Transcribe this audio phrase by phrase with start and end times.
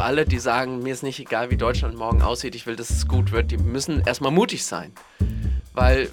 [0.00, 2.88] Also alle, die sagen, mir ist nicht egal, wie Deutschland morgen aussieht, ich will, dass
[2.88, 4.92] es gut wird, die müssen erstmal mutig sein.
[5.74, 6.08] Weil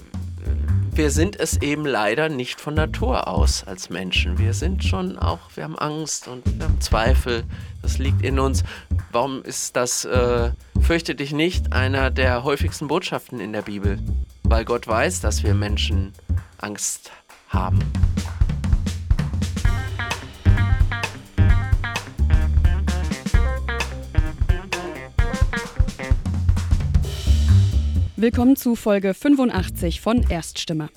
[0.92, 4.40] wir sind es eben leider nicht von Natur aus als Menschen.
[4.40, 7.46] Wir sind schon auch, wir haben Angst und wir haben Zweifel.
[7.82, 8.66] Das liegt in uns.
[9.14, 10.52] Warum ist das, äh,
[10.82, 14.00] fürchte dich nicht, einer der häufigsten Botschaften in der Bibel?
[14.44, 16.12] Weil Gott weiß, dass wir Menschen
[16.58, 17.10] Angst
[17.48, 17.80] haben.
[28.20, 30.90] Willkommen zu Folge 85 von Erststimme.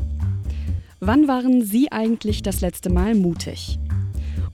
[1.01, 3.79] Wann waren Sie eigentlich das letzte Mal mutig?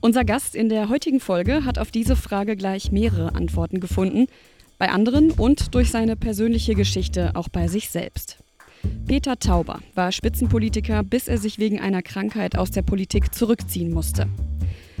[0.01, 4.27] Unser Gast in der heutigen Folge hat auf diese Frage gleich mehrere Antworten gefunden,
[4.77, 8.43] bei anderen und durch seine persönliche Geschichte auch bei sich selbst.
[9.05, 14.27] Peter Tauber war Spitzenpolitiker, bis er sich wegen einer Krankheit aus der Politik zurückziehen musste.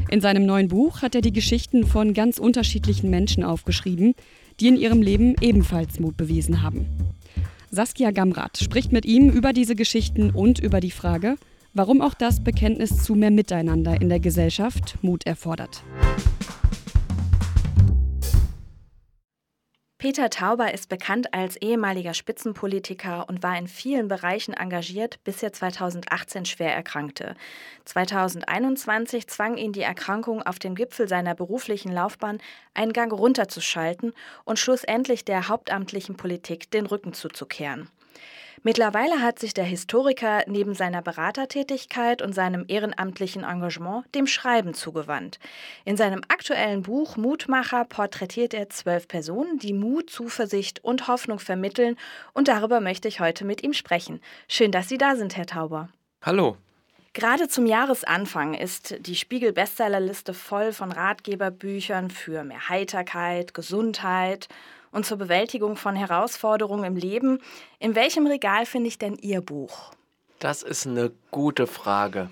[0.09, 4.13] In seinem neuen Buch hat er die Geschichten von ganz unterschiedlichen Menschen aufgeschrieben,
[4.61, 6.85] die in ihrem Leben ebenfalls Mut bewiesen haben.
[7.69, 11.35] Saskia Gamrat spricht mit ihm über diese Geschichten und über die Frage,
[11.73, 15.83] warum auch das Bekenntnis zu mehr Miteinander in der Gesellschaft Mut erfordert.
[19.99, 25.53] Peter Tauber ist bekannt als ehemaliger Spitzenpolitiker und war in vielen Bereichen engagiert, bis er
[25.53, 27.35] 2018 schwer erkrankte.
[27.85, 32.37] 2021 zwang ihn die Erkrankung auf dem Gipfel seiner beruflichen Laufbahn,
[32.75, 34.13] einen Gang runterzuschalten
[34.45, 37.89] und schlussendlich der hauptamtlichen Politik den Rücken zuzukehren.
[38.63, 45.39] Mittlerweile hat sich der Historiker neben seiner Beratertätigkeit und seinem ehrenamtlichen Engagement dem Schreiben zugewandt.
[45.85, 51.97] In seinem aktuellen Buch Mutmacher porträtiert er zwölf Personen, die Mut, Zuversicht und Hoffnung vermitteln.
[52.33, 54.21] Und darüber möchte ich heute mit ihm sprechen.
[54.47, 55.89] Schön, dass Sie da sind, Herr Tauber.
[56.23, 56.57] Hallo.
[57.13, 64.47] Gerade zum Jahresanfang ist die Spiegel-Bestsellerliste voll von Ratgeberbüchern für mehr Heiterkeit, Gesundheit
[64.91, 67.39] und zur Bewältigung von Herausforderungen im Leben.
[67.79, 69.91] In welchem Regal finde ich denn Ihr Buch?
[70.39, 72.29] Das ist eine gute Frage.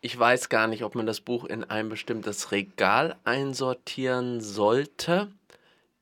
[0.00, 5.32] Ich weiß gar nicht, ob man das Buch in ein bestimmtes Regal einsortieren sollte.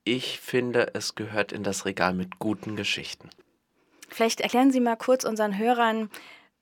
[0.05, 3.31] Ich finde, es gehört in das Regal mit guten Geschichten.
[4.09, 6.11] Vielleicht erklären Sie mal kurz unseren Hörern,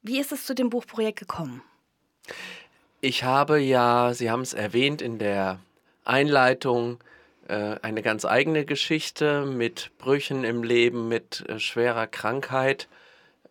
[0.02, 1.62] wie ist es zu dem Buchprojekt gekommen?
[3.00, 5.58] Ich habe ja, Sie haben es erwähnt in der
[6.04, 6.98] Einleitung,
[7.82, 12.88] eine ganz eigene Geschichte mit Brüchen im Leben, mit äh, schwerer Krankheit,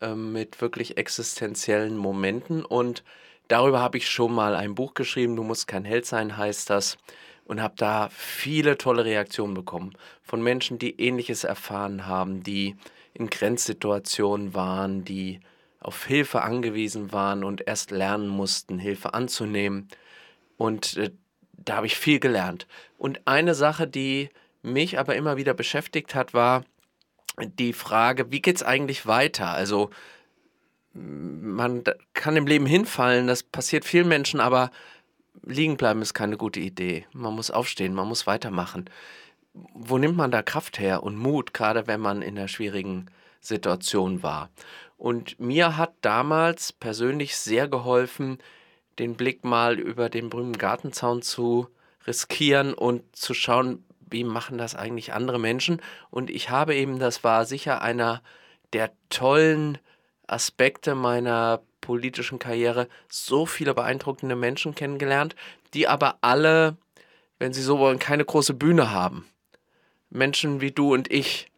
[0.02, 2.64] äh, mit wirklich existenziellen Momenten.
[2.64, 3.04] Und
[3.48, 6.98] darüber habe ich schon mal ein Buch geschrieben, Du musst kein Held sein, heißt das.
[7.46, 12.76] Und habe da viele tolle Reaktionen bekommen von Menschen, die ähnliches erfahren haben, die
[13.14, 15.40] in Grenzsituationen waren, die
[15.80, 19.88] auf Hilfe angewiesen waren und erst lernen mussten, Hilfe anzunehmen.
[20.58, 21.12] Und äh,
[21.66, 22.68] da habe ich viel gelernt.
[22.98, 24.30] Und eine Sache, die
[24.62, 26.64] mich aber immer wieder beschäftigt hat, war
[27.38, 29.50] die Frage, wie geht es eigentlich weiter?
[29.50, 29.90] Also
[30.94, 31.84] man
[32.14, 34.72] kann im Leben hinfallen, das passiert vielen Menschen, aber
[35.44, 37.06] liegen bleiben ist keine gute Idee.
[37.14, 38.90] Man muss aufstehen, man muss weitermachen.
[39.54, 43.08] Wo nimmt man da Kraft her und Mut, gerade wenn man in einer schwierigen
[43.40, 44.50] Situation war?
[44.98, 48.40] Und mir hat damals persönlich sehr geholfen,
[49.00, 51.68] den Blick mal über den berühmten Gartenzaun zu
[52.06, 55.82] riskieren und zu schauen, wie machen das eigentlich andere Menschen.
[56.10, 58.22] Und ich habe eben, das war sicher einer
[58.74, 59.78] der tollen
[60.28, 65.36] Aspekte meiner politischen Karriere, so viele beeindruckende Menschen kennengelernt,
[65.74, 66.78] die aber alle,
[67.40, 69.26] wenn sie so wollen, keine große Bühne haben.
[70.10, 71.52] Menschen wie du und ich,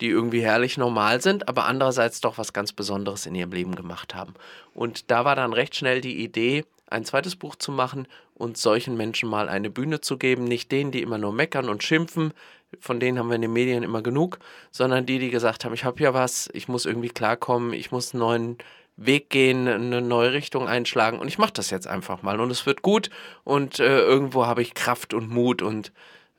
[0.00, 4.14] die irgendwie herrlich normal sind, aber andererseits doch was ganz Besonderes in ihrem Leben gemacht
[4.14, 4.34] haben.
[4.74, 8.96] Und da war dann recht schnell die Idee, ein zweites Buch zu machen und solchen
[8.96, 10.44] Menschen mal eine Bühne zu geben.
[10.44, 12.32] Nicht denen, die immer nur meckern und schimpfen,
[12.78, 14.38] von denen haben wir in den Medien immer genug,
[14.70, 18.12] sondern die, die gesagt haben, ich habe ja was, ich muss irgendwie klarkommen, ich muss
[18.12, 18.58] einen neuen
[18.96, 22.66] Weg gehen, eine neue Richtung einschlagen und ich mache das jetzt einfach mal und es
[22.66, 23.08] wird gut
[23.44, 25.92] und äh, irgendwo habe ich Kraft und Mut und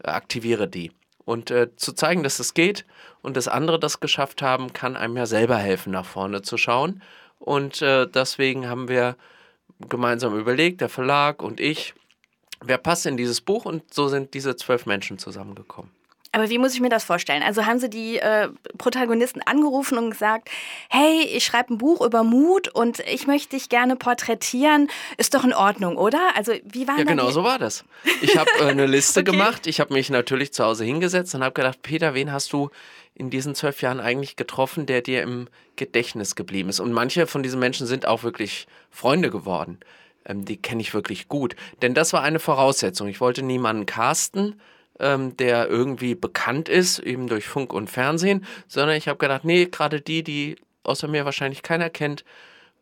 [0.03, 0.92] äh, aktiviere die.
[1.25, 2.86] Und äh, zu zeigen, dass es geht
[3.21, 7.01] und dass andere das geschafft haben, kann einem ja selber helfen, nach vorne zu schauen.
[7.39, 9.15] Und äh, deswegen haben wir
[9.89, 11.94] gemeinsam überlegt, der Verlag und ich,
[12.62, 15.92] wer passt in dieses Buch und so sind diese zwölf Menschen zusammengekommen.
[16.33, 17.44] Aber wie muss ich mir das vorstellen?
[17.44, 20.50] Also haben Sie die äh, Protagonisten angerufen und gesagt,
[20.89, 24.88] hey, ich schreibe ein Buch über Mut und ich möchte dich gerne porträtieren.
[25.18, 26.19] Ist doch in Ordnung, oder?
[26.36, 27.33] Also wie war Ja, genau die?
[27.33, 27.83] so war das.
[28.22, 29.31] Ich habe äh, eine Liste okay.
[29.31, 29.68] gemacht.
[29.68, 32.69] Ich habe mich natürlich zu Hause hingesetzt und habe gedacht, Peter, wen hast du
[33.13, 36.80] in diesen zwölf Jahren eigentlich getroffen, der dir im Gedächtnis geblieben ist?
[36.80, 39.80] Und manche von diesen Menschen sind auch wirklich Freunde geworden.
[40.25, 41.57] Ähm, die kenne ich wirklich gut.
[41.81, 43.10] Denn das war eine Voraussetzung.
[43.10, 44.62] Ich wollte niemanden casten
[44.99, 49.65] ähm, der irgendwie bekannt ist, eben durch Funk und Fernsehen, sondern ich habe gedacht, nee,
[49.65, 52.23] gerade die, die außer mir wahrscheinlich keiner kennt,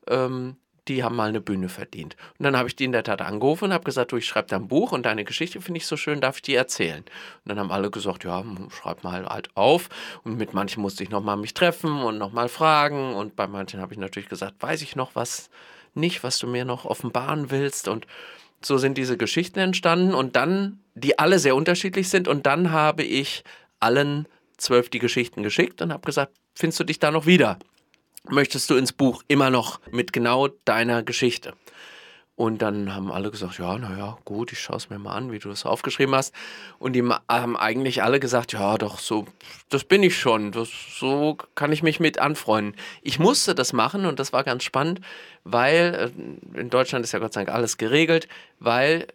[0.08, 0.58] ähm,
[0.90, 2.18] die haben mal eine Bühne verdient.
[2.38, 4.48] Und dann habe ich die in der Tat angerufen und habe gesagt, du, ich schreibe
[4.48, 7.02] da ein Buch und deine Geschichte finde ich so schön, darf ich die erzählen?
[7.02, 9.90] Und dann haben alle gesagt, ja, schreib mal halt auf.
[10.24, 13.14] Und mit manchen musste ich nochmal mich treffen und nochmal fragen.
[13.14, 15.50] Und bei manchen habe ich natürlich gesagt, weiß ich noch was
[15.94, 17.88] nicht, was du mir noch offenbaren willst.
[17.88, 18.08] Und
[18.62, 22.28] so sind diese Geschichten entstanden und dann, die alle sehr unterschiedlich sind.
[22.28, 23.44] Und dann habe ich
[23.80, 24.28] allen
[24.58, 27.58] zwölf die Geschichten geschickt und habe gesagt, findest du dich da noch wieder?
[28.28, 31.54] möchtest du ins Buch immer noch mit genau deiner Geschichte?
[32.40, 35.40] Und dann haben alle gesagt, ja, naja, gut, ich schaue es mir mal an, wie
[35.40, 36.34] du das aufgeschrieben hast.
[36.78, 39.26] Und die haben eigentlich alle gesagt, ja, doch, so,
[39.68, 42.80] das bin ich schon, das, so kann ich mich mit anfreunden.
[43.02, 45.02] Ich musste das machen und das war ganz spannend,
[45.44, 46.14] weil
[46.56, 49.08] äh, in Deutschland ist ja Gott sei Dank alles geregelt, weil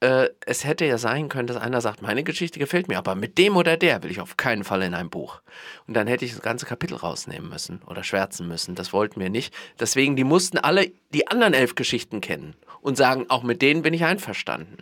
[0.00, 3.38] äh, es hätte ja sein können, dass einer sagt, meine Geschichte gefällt mir, aber mit
[3.38, 5.40] dem oder der will ich auf keinen Fall in ein Buch.
[5.86, 8.74] Und dann hätte ich das ganze Kapitel rausnehmen müssen oder schwärzen müssen.
[8.74, 9.54] Das wollten wir nicht.
[9.80, 13.94] Deswegen, die mussten alle die anderen elf Geschichten kennen und sagen, auch mit denen bin
[13.94, 14.78] ich einverstanden.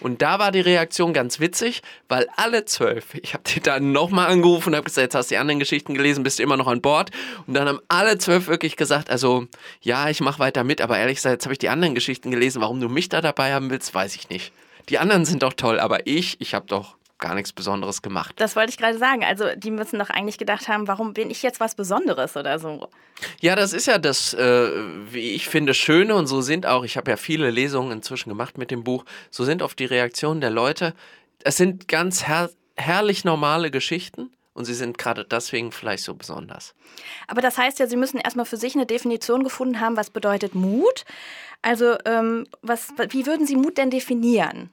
[0.00, 4.30] Und da war die Reaktion ganz witzig, weil alle zwölf, ich habe die dann nochmal
[4.30, 6.66] angerufen und habe gesagt, jetzt hast du die anderen Geschichten gelesen, bist du immer noch
[6.66, 7.10] an Bord.
[7.46, 9.46] Und dann haben alle zwölf wirklich gesagt, also
[9.80, 12.60] ja, ich mache weiter mit, aber ehrlich gesagt, jetzt habe ich die anderen Geschichten gelesen,
[12.60, 14.52] warum du mich da dabei haben willst, weiß ich nicht.
[14.88, 18.34] Die anderen sind doch toll, aber ich, ich habe doch gar nichts Besonderes gemacht.
[18.36, 19.24] Das wollte ich gerade sagen.
[19.24, 22.90] Also die müssen doch eigentlich gedacht haben, warum bin ich jetzt was Besonderes oder so?
[23.40, 24.70] Ja, das ist ja das, äh,
[25.10, 28.58] wie ich finde, Schöne und so sind auch, ich habe ja viele Lesungen inzwischen gemacht
[28.58, 30.92] mit dem Buch, so sind oft die Reaktionen der Leute.
[31.44, 34.30] Es sind ganz her herrlich normale Geschichten.
[34.52, 36.74] Und sie sind gerade deswegen vielleicht so besonders.
[37.26, 40.54] Aber das heißt ja, Sie müssen erstmal für sich eine Definition gefunden haben, was bedeutet
[40.54, 41.04] Mut.
[41.62, 44.70] Also, ähm, was, wie würden Sie Mut denn definieren?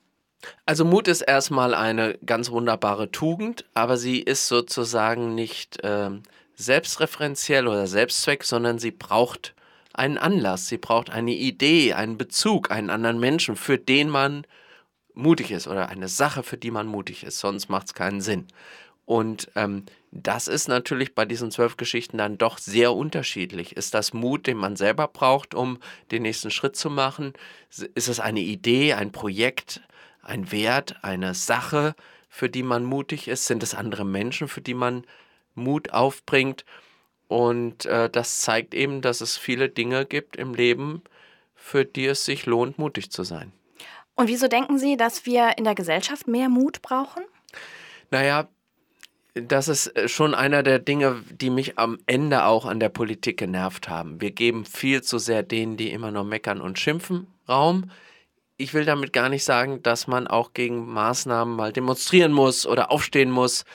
[0.65, 6.09] Also Mut ist erstmal eine ganz wunderbare Tugend, aber sie ist sozusagen nicht äh,
[6.55, 9.53] selbstreferenziell oder Selbstzweck, sondern sie braucht
[9.93, 14.45] einen Anlass, sie braucht eine Idee, einen Bezug, einen anderen Menschen, für den man
[15.13, 18.47] mutig ist oder eine Sache, für die man mutig ist, sonst macht es keinen Sinn.
[19.05, 23.75] Und ähm, das ist natürlich bei diesen zwölf Geschichten dann doch sehr unterschiedlich.
[23.75, 25.79] Ist das Mut, den man selber braucht, um
[26.11, 27.33] den nächsten Schritt zu machen?
[27.69, 29.81] Ist es eine Idee, ein Projekt,
[30.21, 31.95] ein Wert, eine Sache,
[32.29, 33.45] für die man mutig ist?
[33.45, 35.05] Sind es andere Menschen, für die man
[35.55, 36.65] Mut aufbringt?
[37.27, 41.01] Und äh, das zeigt eben, dass es viele Dinge gibt im Leben,
[41.55, 43.51] für die es sich lohnt, mutig zu sein.
[44.15, 47.23] Und wieso denken Sie, dass wir in der Gesellschaft mehr Mut brauchen?
[48.09, 48.49] Naja,
[49.33, 53.37] das ist äh, schon einer der Dinge, die mich am Ende auch an der Politik
[53.37, 54.19] genervt haben.
[54.19, 57.89] Wir geben viel zu sehr denen, die immer nur meckern und schimpfen, Raum
[58.61, 62.91] ich will damit gar nicht sagen, dass man auch gegen Maßnahmen mal demonstrieren muss oder
[62.91, 63.65] aufstehen muss.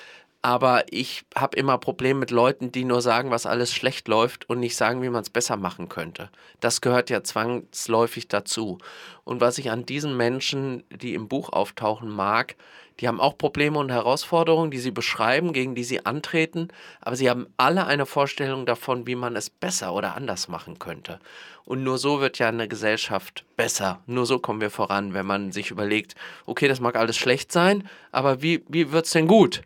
[0.42, 4.60] Aber ich habe immer Probleme mit Leuten, die nur sagen, was alles schlecht läuft und
[4.60, 6.30] nicht sagen, wie man es besser machen könnte.
[6.60, 8.78] Das gehört ja zwangsläufig dazu.
[9.24, 12.54] Und was ich an diesen Menschen, die im Buch auftauchen, mag,
[13.00, 16.68] die haben auch Probleme und Herausforderungen, die sie beschreiben, gegen die sie antreten,
[17.00, 21.20] aber sie haben alle eine Vorstellung davon, wie man es besser oder anders machen könnte.
[21.64, 24.00] Und nur so wird ja eine Gesellschaft besser.
[24.06, 26.14] Nur so kommen wir voran, wenn man sich überlegt,
[26.46, 29.62] okay, das mag alles schlecht sein, aber wie, wie wird es denn gut?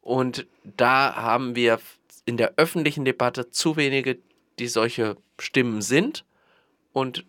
[0.00, 1.78] Und da haben wir
[2.24, 4.18] in der öffentlichen Debatte zu wenige,
[4.58, 6.24] die solche Stimmen sind.
[6.92, 7.24] Und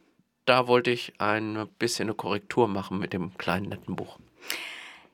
[0.45, 4.17] da wollte ich ein bisschen eine Korrektur machen mit dem kleinen netten Buch.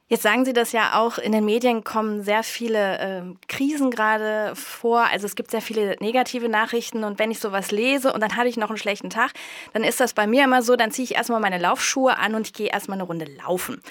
[0.07, 4.53] Jetzt sagen Sie das ja auch, in den Medien kommen sehr viele äh, Krisen gerade
[4.55, 5.05] vor.
[5.05, 8.49] Also es gibt sehr viele negative Nachrichten und wenn ich sowas lese und dann hatte
[8.49, 9.31] ich noch einen schlechten Tag,
[9.71, 12.47] dann ist das bei mir immer so, dann ziehe ich erstmal meine Laufschuhe an und
[12.47, 13.81] ich gehe erstmal eine Runde laufen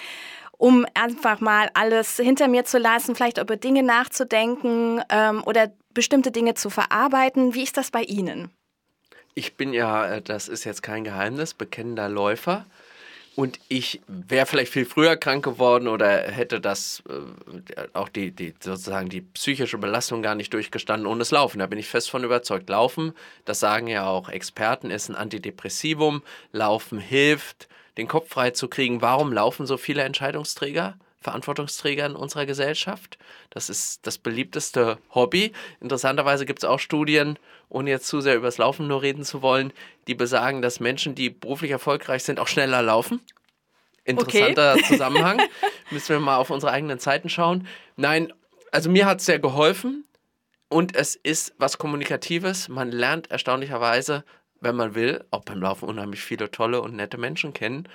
[0.62, 6.30] um einfach mal alles hinter mir zu lassen, vielleicht über Dinge nachzudenken ähm, oder bestimmte
[6.30, 7.54] Dinge zu verarbeiten.
[7.54, 8.48] Wie ist das bei Ihnen?
[9.34, 12.64] Ich bin ja, äh, das ist jetzt kein Geheimnis, bekennender Läufer.
[13.34, 18.54] Und ich wäre vielleicht viel früher krank geworden oder hätte das äh, auch die, die
[18.60, 21.58] sozusagen die psychische Belastung gar nicht durchgestanden ohne das Laufen.
[21.58, 22.68] Da bin ich fest von überzeugt.
[22.68, 23.14] Laufen,
[23.46, 26.22] das sagen ja auch Experten, ist ein Antidepressivum.
[26.52, 29.00] Laufen hilft, den Kopf frei zu kriegen.
[29.00, 30.98] Warum laufen so viele Entscheidungsträger?
[31.22, 33.18] Verantwortungsträger in unserer Gesellschaft.
[33.50, 35.52] Das ist das beliebteste Hobby.
[35.80, 37.38] Interessanterweise gibt es auch Studien,
[37.68, 39.72] ohne jetzt zu sehr über das Laufen nur reden zu wollen,
[40.06, 43.20] die besagen, dass Menschen, die beruflich erfolgreich sind, auch schneller laufen.
[44.04, 44.84] Interessanter okay.
[44.88, 45.40] Zusammenhang.
[45.90, 47.66] Müssen wir mal auf unsere eigenen Zeiten schauen.
[47.96, 48.32] Nein,
[48.72, 50.04] also mir hat es sehr geholfen
[50.68, 52.68] und es ist was Kommunikatives.
[52.68, 54.24] Man lernt erstaunlicherweise,
[54.60, 57.88] wenn man will, auch beim Laufen unheimlich viele tolle und nette Menschen kennen.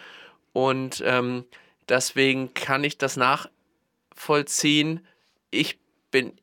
[0.54, 1.46] Und ähm,
[1.90, 3.48] deswegen kann ich das nach
[4.18, 5.06] nachvollziehen.
[5.52, 5.80] Ich
[6.12, 6.34] bin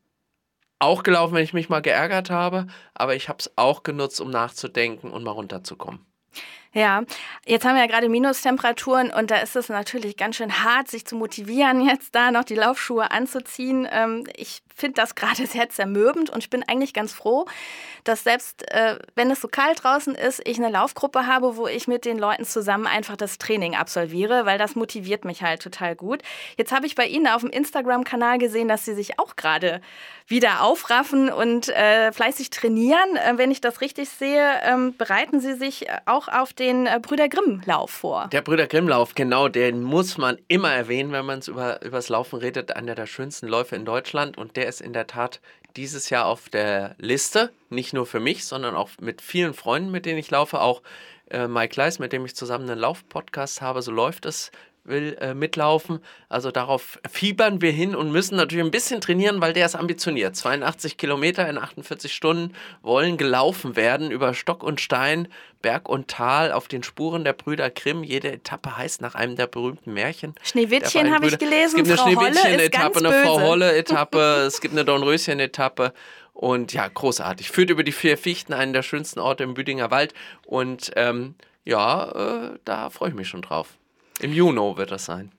[0.79, 4.29] auch gelaufen, wenn ich mich mal geärgert habe, aber ich habe es auch genutzt, um
[4.29, 6.05] nachzudenken und mal runterzukommen.
[6.75, 7.03] Ja,
[7.45, 11.05] jetzt haben wir ja gerade Minustemperaturen und da ist es natürlich ganz schön hart, sich
[11.05, 13.87] zu motivieren, jetzt da noch die Laufschuhe anzuziehen.
[13.89, 17.45] Ähm, ich finde das gerade sehr zermürbend und ich bin eigentlich ganz froh,
[18.03, 21.87] dass selbst äh, wenn es so kalt draußen ist, ich eine Laufgruppe habe, wo ich
[21.87, 26.23] mit den Leuten zusammen einfach das Training absolviere, weil das motiviert mich halt total gut.
[26.57, 29.79] Jetzt habe ich bei Ihnen auf dem Instagram-Kanal gesehen, dass Sie sich auch gerade
[30.27, 33.15] wieder aufraffen und äh, fleißig trainieren.
[33.15, 37.29] Äh, wenn ich das richtig sehe, ähm, bereiten Sie sich auch auf den äh, Brüder
[37.29, 38.27] Grimm-Lauf vor.
[38.31, 42.75] Der Brüder Grimm-Lauf, genau, den muss man immer erwähnen, wenn man über, übers Laufen redet.
[42.75, 45.41] Einer der schönsten Läufe in Deutschland und der ist in der Tat
[45.75, 47.51] dieses Jahr auf der Liste.
[47.69, 50.61] Nicht nur für mich, sondern auch mit vielen Freunden, mit denen ich laufe.
[50.61, 50.81] Auch
[51.29, 53.81] äh, Mike Leis, mit dem ich zusammen einen Laufpodcast habe.
[53.81, 54.51] So läuft es
[54.85, 55.99] will äh, mitlaufen.
[56.29, 60.35] Also darauf fiebern wir hin und müssen natürlich ein bisschen trainieren, weil der ist ambitioniert.
[60.35, 65.27] 82 Kilometer in 48 Stunden wollen gelaufen werden über Stock und Stein,
[65.61, 68.03] Berg und Tal auf den Spuren der Brüder Grimm.
[68.03, 70.35] Jede Etappe heißt nach einem der berühmten Märchen.
[70.43, 71.79] Schneewittchen habe ich gelesen.
[71.79, 75.93] Es gibt eine Schneewittchen-Etappe, eine Frau Holle-Etappe, es gibt eine Dornröschen-Etappe.
[76.33, 77.49] Und ja, großartig.
[77.49, 80.13] Führt über die vier Fichten, einen der schönsten Orte im Büdinger Wald.
[80.45, 83.69] Und ähm, ja, äh, da freue ich mich schon drauf.
[84.19, 85.31] Im Juni wird das sein.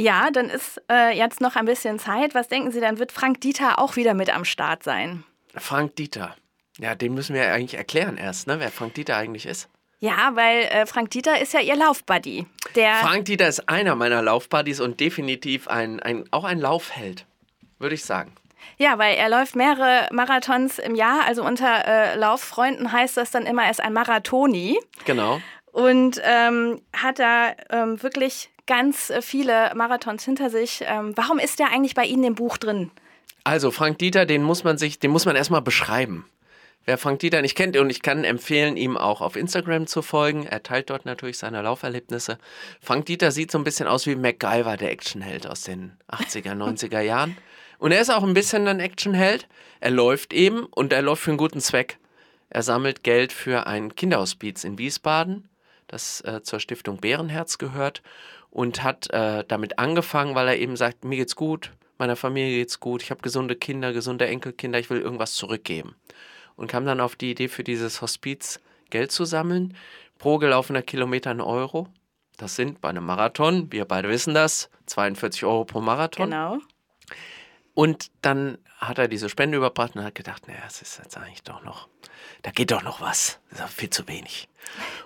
[0.00, 2.34] Ja, dann ist äh, jetzt noch ein bisschen Zeit.
[2.34, 5.24] Was denken Sie, dann wird Frank Dieter auch wieder mit am Start sein?
[5.56, 6.36] Frank Dieter.
[6.78, 8.60] Ja, den müssen wir eigentlich erklären erst, ne?
[8.60, 9.68] wer Frank Dieter eigentlich ist.
[9.98, 12.46] Ja, weil äh, Frank Dieter ist ja Ihr Laufbuddy.
[12.76, 17.26] Der Frank Dieter ist einer meiner Laufbuddies und definitiv ein, ein, auch ein Laufheld,
[17.80, 18.32] würde ich sagen.
[18.76, 21.24] Ja, weil er läuft mehrere Marathons im Jahr.
[21.26, 24.78] Also unter äh, Lauffreunden heißt das dann immer, er ist ein Marathoni.
[25.04, 25.40] Genau
[25.78, 30.82] und ähm, hat da ähm, wirklich ganz äh, viele Marathons hinter sich.
[30.84, 32.90] Ähm, warum ist der eigentlich bei Ihnen im Buch drin?
[33.44, 36.26] Also Frank Dieter, den muss man sich, den muss man erstmal beschreiben.
[36.84, 40.46] Wer Frank Dieter nicht kennt und ich kann empfehlen, ihm auch auf Instagram zu folgen.
[40.46, 42.38] Er teilt dort natürlich seine Lauferlebnisse.
[42.80, 47.00] Frank Dieter sieht so ein bisschen aus wie MacGyver, der Actionheld aus den 80er, 90er
[47.00, 47.36] Jahren.
[47.78, 49.46] Und er ist auch ein bisschen ein Actionheld.
[49.78, 51.98] Er läuft eben und er läuft für einen guten Zweck.
[52.50, 55.47] Er sammelt Geld für ein Kinderhospiz in Wiesbaden
[55.88, 58.02] das äh, zur Stiftung Bärenherz gehört
[58.50, 62.80] und hat äh, damit angefangen, weil er eben sagt, mir geht's gut, meiner Familie geht's
[62.80, 65.96] gut, ich habe gesunde Kinder, gesunde Enkelkinder, ich will irgendwas zurückgeben.
[66.56, 69.76] Und kam dann auf die Idee, für dieses Hospiz Geld zu sammeln.
[70.18, 71.88] Pro gelaufener Kilometer ein Euro.
[72.36, 76.30] Das sind bei einem Marathon, wir beide wissen das, 42 Euro pro Marathon.
[76.30, 76.58] Genau.
[77.78, 81.44] Und dann hat er diese Spende überbracht und hat gedacht, naja, es ist jetzt eigentlich
[81.44, 81.86] doch noch,
[82.42, 83.38] da geht doch noch was.
[83.52, 84.48] Das ist viel zu wenig.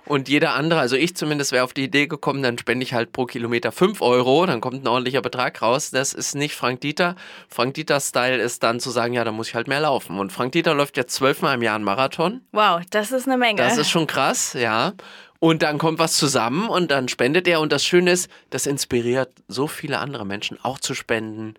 [0.06, 3.12] Und jeder andere, also ich zumindest, wäre auf die Idee gekommen, dann spende ich halt
[3.12, 5.90] pro Kilometer 5 Euro, dann kommt ein ordentlicher Betrag raus.
[5.90, 7.14] Das ist nicht Frank Dieter.
[7.46, 10.18] Frank Dieters Style ist dann zu sagen, ja, da muss ich halt mehr laufen.
[10.18, 12.40] Und Frank Dieter läuft jetzt zwölfmal im Jahr einen Marathon.
[12.52, 13.60] Wow, das ist eine Menge.
[13.60, 14.94] Das ist schon krass, ja.
[15.40, 17.60] Und dann kommt was zusammen und dann spendet er.
[17.60, 21.52] Und das Schöne ist, das inspiriert so viele andere Menschen auch zu spenden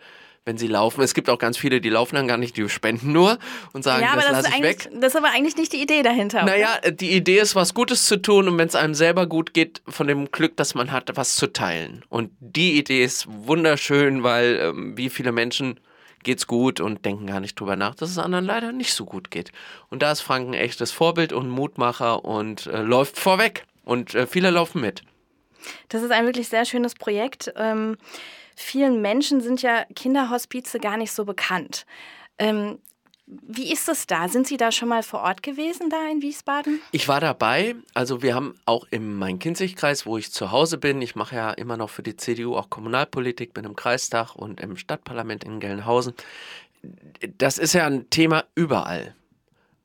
[0.45, 1.01] wenn sie laufen.
[1.01, 3.39] Es gibt auch ganz viele, die laufen dann gar nicht, die spenden nur
[3.71, 4.89] und sagen, ja, das, das lasse ich weg.
[4.93, 6.43] Das ist aber eigentlich nicht die Idee dahinter.
[6.43, 6.91] Naja, oder?
[6.91, 10.07] die Idee ist, was Gutes zu tun und wenn es einem selber gut geht, von
[10.07, 12.03] dem Glück, das man hat, was zu teilen.
[12.09, 15.79] Und die Idee ist wunderschön, weil ähm, wie viele Menschen
[16.23, 19.29] geht's gut und denken gar nicht drüber nach, dass es anderen leider nicht so gut
[19.29, 19.51] geht.
[19.89, 23.65] Und da ist Frank ein echtes Vorbild und Mutmacher und äh, läuft vorweg.
[23.83, 25.03] Und äh, viele laufen mit.
[25.89, 27.53] Das ist ein wirklich sehr schönes Projekt.
[27.57, 27.97] Ähm
[28.55, 31.85] vielen Menschen sind ja Kinderhospize gar nicht so bekannt.
[32.37, 32.79] Ähm,
[33.25, 34.27] wie ist es da?
[34.27, 36.81] Sind Sie da schon mal vor Ort gewesen, da in Wiesbaden?
[36.91, 37.75] Ich war dabei.
[37.93, 41.77] Also wir haben auch im Main-Kinzig-Kreis, wo ich zu Hause bin, ich mache ja immer
[41.77, 46.13] noch für die CDU auch Kommunalpolitik, bin im Kreistag und im Stadtparlament in Gelnhausen.
[47.37, 49.15] Das ist ja ein Thema überall.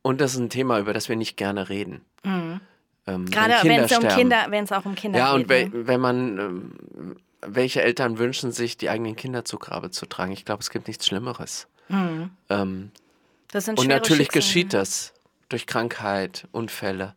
[0.03, 2.01] Und das ist ein Thema, über das wir nicht gerne reden.
[2.25, 2.61] Mhm.
[3.07, 5.27] Ähm, Gerade wenn es um Kinder, wenn es auch um Kinder geht.
[5.27, 5.87] Ja, und ne?
[5.87, 10.33] wenn man ähm, welche Eltern wünschen sich, die eigenen Kinder zu Grabe zu tragen?
[10.33, 11.69] Ich glaube, es gibt nichts Schlimmeres.
[11.89, 12.31] Mhm.
[12.49, 12.91] Ähm,
[13.77, 15.15] und natürlich geschieht das
[15.49, 17.15] durch Krankheit, Unfälle.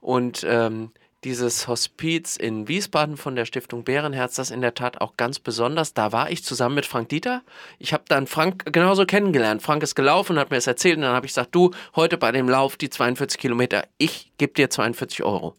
[0.00, 0.92] Und ähm,
[1.24, 5.94] dieses Hospiz in Wiesbaden von der Stiftung Bärenherz, das in der Tat auch ganz besonders.
[5.94, 7.42] Da war ich zusammen mit Frank Dieter.
[7.78, 9.62] Ich habe dann Frank genauso kennengelernt.
[9.62, 12.30] Frank ist gelaufen, hat mir das erzählt und dann habe ich gesagt, du, heute bei
[12.30, 15.54] dem Lauf die 42 Kilometer, ich gebe dir 42 Euro.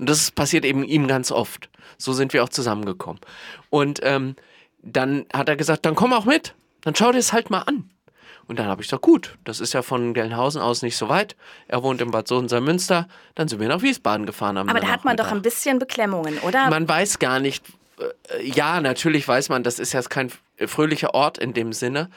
[0.00, 1.68] Und das passiert eben ihm ganz oft.
[1.98, 3.20] So sind wir auch zusammengekommen.
[3.68, 4.34] Und ähm,
[4.82, 6.54] dann hat er gesagt, dann komm auch mit.
[6.80, 7.90] Dann schau dir es halt mal an.
[8.46, 11.36] Und dann habe ich gesagt, gut, das ist ja von Gelnhausen aus nicht so weit.
[11.68, 13.08] Er wohnt in Bad Sohn-Münster.
[13.34, 14.56] Dann sind wir nach Wiesbaden gefahren.
[14.56, 16.70] Aber da hat man doch ein bisschen Beklemmungen, oder?
[16.70, 17.62] Man weiß gar nicht.
[18.38, 20.32] Äh, ja, natürlich weiß man, das ist jetzt kein
[20.66, 22.08] fröhlicher Ort in dem Sinne.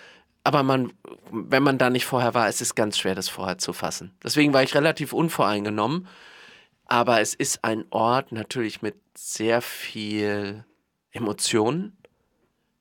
[0.46, 0.94] Aber man,
[1.32, 4.12] wenn man da nicht vorher war, ist es ganz schwer, das vorher zu fassen.
[4.24, 6.08] Deswegen war ich relativ unvoreingenommen.
[6.94, 10.64] Aber es ist ein Ort natürlich mit sehr viel
[11.12, 11.98] Emotionen,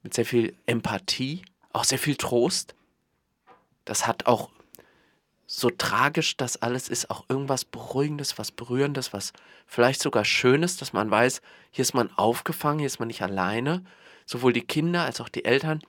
[0.03, 2.75] mit sehr viel Empathie, auch sehr viel Trost.
[3.87, 4.51] Das hat auch
[5.47, 9.33] so tragisch das alles ist, auch irgendwas Beruhigendes, was Berührendes, was
[9.67, 11.41] vielleicht sogar Schönes, dass man weiß,
[11.71, 13.83] hier ist man aufgefangen, hier ist man nicht alleine,
[14.27, 15.81] sowohl die Kinder als auch die Eltern.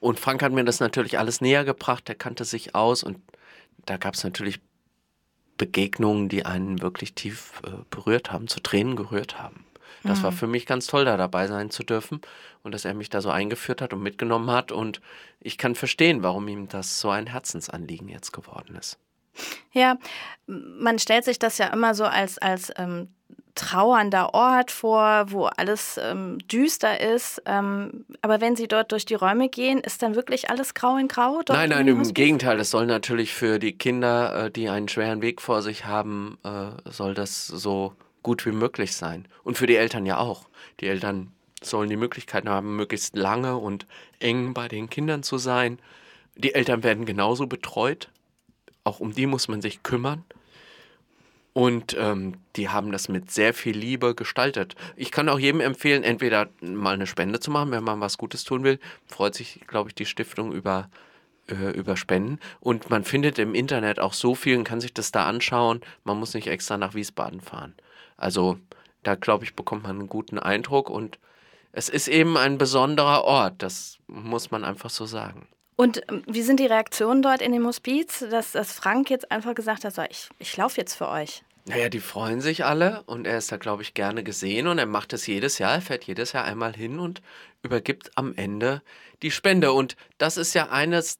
[0.00, 3.18] Und Frank hat mir das natürlich alles näher gebracht, er kannte sich aus und
[3.84, 4.58] da gab es natürlich
[5.56, 9.64] Begegnungen, die einen wirklich tief äh, berührt haben, zu Tränen gerührt haben.
[10.04, 10.36] Das war mhm.
[10.36, 12.20] für mich ganz toll, da dabei sein zu dürfen
[12.62, 14.70] und dass er mich da so eingeführt hat und mitgenommen hat.
[14.70, 15.00] Und
[15.40, 18.98] ich kann verstehen, warum ihm das so ein Herzensanliegen jetzt geworden ist.
[19.72, 19.96] Ja,
[20.46, 23.08] man stellt sich das ja immer so als, als ähm,
[23.54, 27.42] trauernder Ort vor, wo alles ähm, düster ist.
[27.46, 31.08] Ähm, aber wenn Sie dort durch die Räume gehen, ist dann wirklich alles grau in
[31.08, 31.40] grau?
[31.48, 32.14] nein, nein, im Hospiz?
[32.14, 32.58] Gegenteil.
[32.58, 36.90] Es soll natürlich für die Kinder, äh, die einen schweren Weg vor sich haben, äh,
[36.90, 39.28] soll das so gut wie möglich sein.
[39.44, 40.48] Und für die Eltern ja auch.
[40.80, 41.30] Die Eltern
[41.62, 43.86] sollen die Möglichkeit haben, möglichst lange und
[44.18, 45.78] eng bei den Kindern zu sein.
[46.36, 48.08] Die Eltern werden genauso betreut.
[48.82, 50.24] Auch um die muss man sich kümmern.
[51.54, 54.74] Und ähm, die haben das mit sehr viel Liebe gestaltet.
[54.96, 58.42] Ich kann auch jedem empfehlen, entweder mal eine Spende zu machen, wenn man was Gutes
[58.42, 58.80] tun will.
[59.06, 60.90] Freut sich, glaube ich, die Stiftung über,
[61.48, 62.40] äh, über Spenden.
[62.58, 65.80] Und man findet im Internet auch so viel und kann sich das da anschauen.
[66.02, 67.74] Man muss nicht extra nach Wiesbaden fahren.
[68.16, 68.58] Also
[69.04, 71.20] da, glaube ich, bekommt man einen guten Eindruck und
[71.70, 75.48] es ist eben ein besonderer Ort, das muss man einfach so sagen.
[75.76, 79.54] Und ähm, wie sind die Reaktionen dort in dem Hospiz, dass, dass Frank jetzt einfach
[79.54, 81.42] gesagt hat, so, ich, ich laufe jetzt für euch?
[81.66, 84.86] Naja, die freuen sich alle und er ist da, glaube ich, gerne gesehen und er
[84.86, 85.74] macht es jedes Jahr.
[85.74, 87.22] Er fährt jedes Jahr einmal hin und
[87.62, 88.82] übergibt am Ende
[89.22, 89.72] die Spende.
[89.72, 91.18] Und das ist ja eines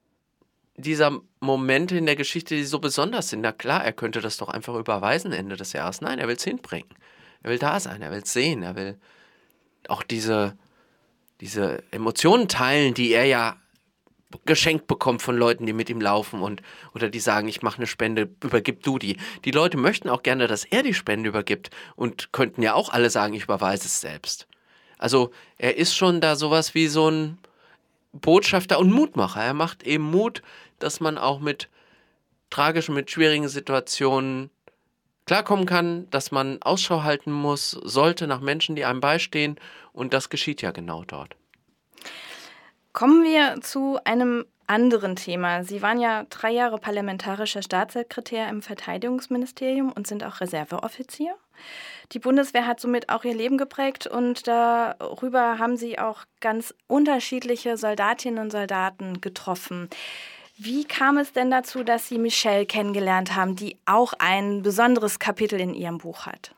[0.77, 3.41] dieser Momente in der Geschichte, die so besonders sind.
[3.41, 6.03] Na klar, er könnte das doch einfach überweisen Ende des Jahres.
[6.03, 6.91] Nein, er will es hinbringen.
[7.43, 8.99] Er will da sein, er will es sehen, er will
[9.89, 10.57] auch diese,
[11.41, 13.57] diese Emotionen teilen, die er ja
[14.45, 16.63] geschenkt bekommt von Leuten, die mit ihm laufen und
[16.95, 19.17] oder die sagen, ich mache eine Spende, übergib du die.
[19.45, 23.11] Die Leute möchten auch gerne, dass er die Spende übergibt und könnten ja auch alle
[23.11, 24.47] sagen, ich überweise es selbst.
[24.99, 27.39] Also er ist schon da sowas wie so ein
[28.13, 29.43] Botschafter und Mutmacher.
[29.43, 30.43] Er macht eben Mut,
[30.79, 31.69] dass man auch mit
[32.51, 34.51] tragischen, mit schwierigen Situationen
[35.27, 39.59] klarkommen kann, dass man Ausschau halten muss, sollte nach Menschen, die einem beistehen.
[39.93, 41.37] Und das geschieht ja genau dort.
[42.95, 45.65] Kommen wir zu einem anderen Thema.
[45.65, 51.35] Sie waren ja drei Jahre parlamentarischer Staatssekretär im Verteidigungsministerium und sind auch Reserveoffizier.
[52.13, 57.77] Die Bundeswehr hat somit auch ihr Leben geprägt und darüber haben Sie auch ganz unterschiedliche
[57.77, 59.91] Soldatinnen und Soldaten getroffen.
[60.57, 65.61] Wie kam es denn dazu, dass Sie Michelle kennengelernt haben, die auch ein besonderes Kapitel
[65.61, 66.55] in Ihrem Buch hat?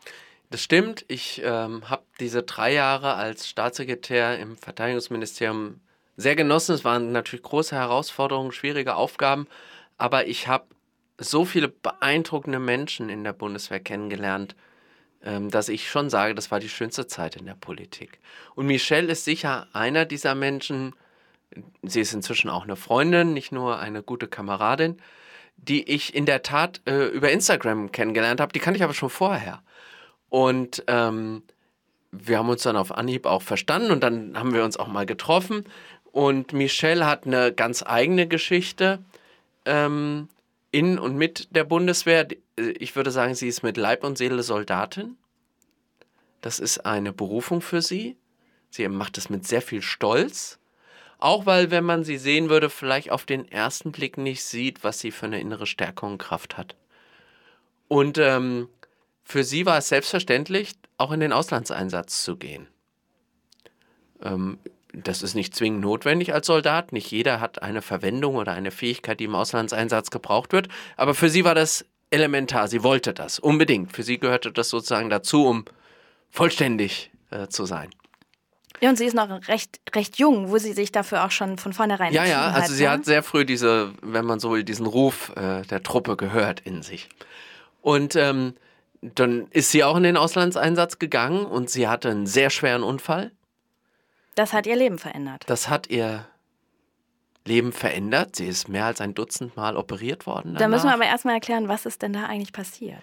[0.50, 1.06] Das stimmt.
[1.08, 5.80] Ich ähm, habe diese drei Jahre als Staatssekretär im Verteidigungsministerium
[6.16, 6.74] sehr genossen.
[6.74, 9.46] Es waren natürlich große Herausforderungen, schwierige Aufgaben,
[9.98, 10.66] aber ich habe
[11.18, 14.54] so viele beeindruckende Menschen in der Bundeswehr kennengelernt,
[15.22, 18.18] ähm, dass ich schon sage, das war die schönste Zeit in der Politik.
[18.54, 20.94] Und Michelle ist sicher einer dieser Menschen,
[21.82, 24.98] sie ist inzwischen auch eine Freundin, nicht nur eine gute Kameradin,
[25.56, 28.52] die ich in der Tat äh, über Instagram kennengelernt habe.
[28.52, 29.62] Die kannte ich aber schon vorher.
[30.28, 31.42] Und ähm,
[32.12, 35.06] wir haben uns dann auf Anhieb auch verstanden und dann haben wir uns auch mal
[35.06, 35.64] getroffen.
[36.16, 39.00] Und Michelle hat eine ganz eigene Geschichte
[39.66, 40.30] ähm,
[40.70, 42.26] in und mit der Bundeswehr.
[42.58, 45.18] Äh, ich würde sagen, sie ist mit Leib und Seele Soldatin.
[46.40, 48.16] Das ist eine Berufung für sie.
[48.70, 50.58] Sie macht es mit sehr viel Stolz.
[51.18, 55.00] Auch weil, wenn man sie sehen würde, vielleicht auf den ersten Blick nicht sieht, was
[55.00, 56.76] sie für eine innere Stärkung und Kraft hat.
[57.88, 58.70] Und ähm,
[59.22, 62.68] für sie war es selbstverständlich, auch in den Auslandseinsatz zu gehen.
[64.22, 64.58] Ähm,
[64.96, 66.92] das ist nicht zwingend notwendig als Soldat.
[66.92, 70.68] Nicht jeder hat eine Verwendung oder eine Fähigkeit, die im Auslandseinsatz gebraucht wird.
[70.96, 72.68] Aber für sie war das elementar.
[72.68, 73.92] Sie wollte das unbedingt.
[73.92, 75.66] Für sie gehörte das sozusagen dazu, um
[76.30, 77.90] vollständig äh, zu sein.
[78.80, 81.72] Ja, und sie ist noch recht, recht jung, wo sie sich dafür auch schon von
[81.72, 82.90] vornherein Ja, ja, also hat, sie ne?
[82.90, 86.82] hat sehr früh diese, wenn man so will, diesen Ruf äh, der Truppe gehört in
[86.82, 87.08] sich.
[87.80, 88.54] Und ähm,
[89.00, 93.30] dann ist sie auch in den Auslandseinsatz gegangen und sie hatte einen sehr schweren Unfall.
[94.36, 95.44] Das hat ihr Leben verändert.
[95.46, 96.26] Das hat ihr
[97.46, 98.36] Leben verändert.
[98.36, 100.54] Sie ist mehr als ein Dutzend Mal operiert worden.
[100.54, 100.60] Danach.
[100.60, 103.00] Da müssen wir aber erstmal erklären, was ist denn da eigentlich passiert?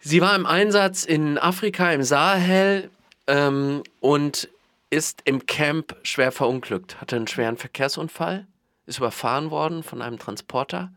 [0.00, 2.90] Sie war im Einsatz in Afrika, im Sahel
[3.26, 4.48] ähm, und
[4.90, 8.46] ist im Camp schwer verunglückt, hatte einen schweren Verkehrsunfall,
[8.86, 10.92] ist überfahren worden von einem Transporter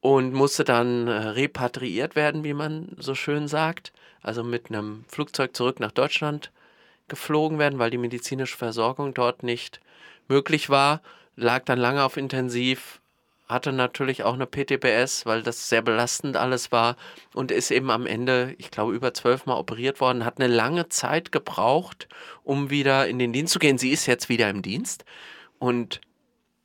[0.00, 3.92] und musste dann äh, repatriiert werden, wie man so schön sagt.
[4.22, 6.50] Also mit einem Flugzeug zurück nach Deutschland
[7.08, 9.80] geflogen werden, weil die medizinische Versorgung dort nicht
[10.28, 11.02] möglich war.
[11.36, 13.00] Lag dann lange auf Intensiv,
[13.48, 16.96] hatte natürlich auch eine PTBS, weil das sehr belastend alles war
[17.34, 21.32] und ist eben am Ende, ich glaube, über zwölfmal operiert worden, hat eine lange Zeit
[21.32, 22.08] gebraucht,
[22.42, 23.78] um wieder in den Dienst zu gehen.
[23.78, 25.04] Sie ist jetzt wieder im Dienst
[25.58, 26.00] und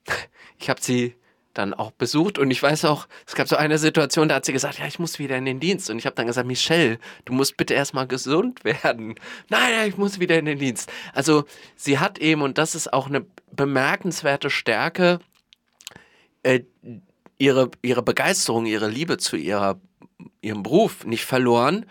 [0.57, 1.15] ich habe sie
[1.57, 4.53] dann auch besucht und ich weiß auch, es gab so eine Situation, da hat sie
[4.53, 7.33] gesagt, ja, ich muss wieder in den Dienst und ich habe dann gesagt, Michelle, du
[7.33, 9.15] musst bitte erstmal gesund werden.
[9.49, 10.91] Nein, ich muss wieder in den Dienst.
[11.13, 15.19] Also sie hat eben, und das ist auch eine bemerkenswerte Stärke,
[16.43, 16.61] äh,
[17.37, 19.79] ihre, ihre Begeisterung, ihre Liebe zu ihrer,
[20.41, 21.85] ihrem Beruf nicht verloren.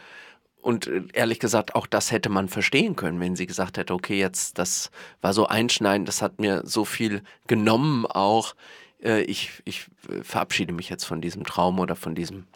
[0.61, 4.19] Und äh, ehrlich gesagt, auch das hätte man verstehen können, wenn sie gesagt hätte, okay,
[4.19, 8.55] jetzt, das war so einschneidend, das hat mir so viel genommen auch.
[9.03, 12.47] Äh, ich, ich äh, verabschiede mich jetzt von diesem Traum oder von diesem,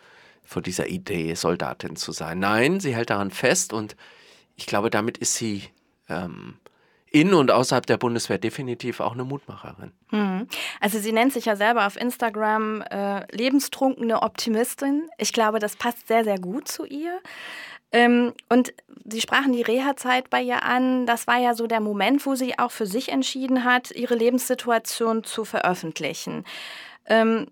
[0.42, 2.38] von dieser Idee, Soldatin zu sein.
[2.38, 3.96] Nein, sie hält daran fest und
[4.56, 5.64] ich glaube, damit ist sie
[6.08, 6.56] ähm,
[7.10, 9.92] in und außerhalb der Bundeswehr definitiv auch eine Mutmacherin.
[10.10, 10.46] Hm.
[10.80, 15.08] Also sie nennt sich ja selber auf Instagram äh, lebenstrunkene Optimistin.
[15.18, 17.18] Ich glaube, das passt sehr, sehr gut zu ihr.
[17.92, 18.72] Ähm, und
[19.12, 21.06] Sie sprachen die Reha-Zeit bei ihr an.
[21.06, 25.24] Das war ja so der Moment, wo sie auch für sich entschieden hat, ihre Lebenssituation
[25.24, 26.44] zu veröffentlichen.
[27.06, 27.46] Ähm,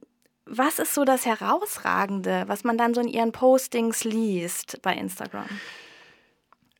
[0.47, 5.47] was ist so das Herausragende, was man dann so in ihren Postings liest bei Instagram?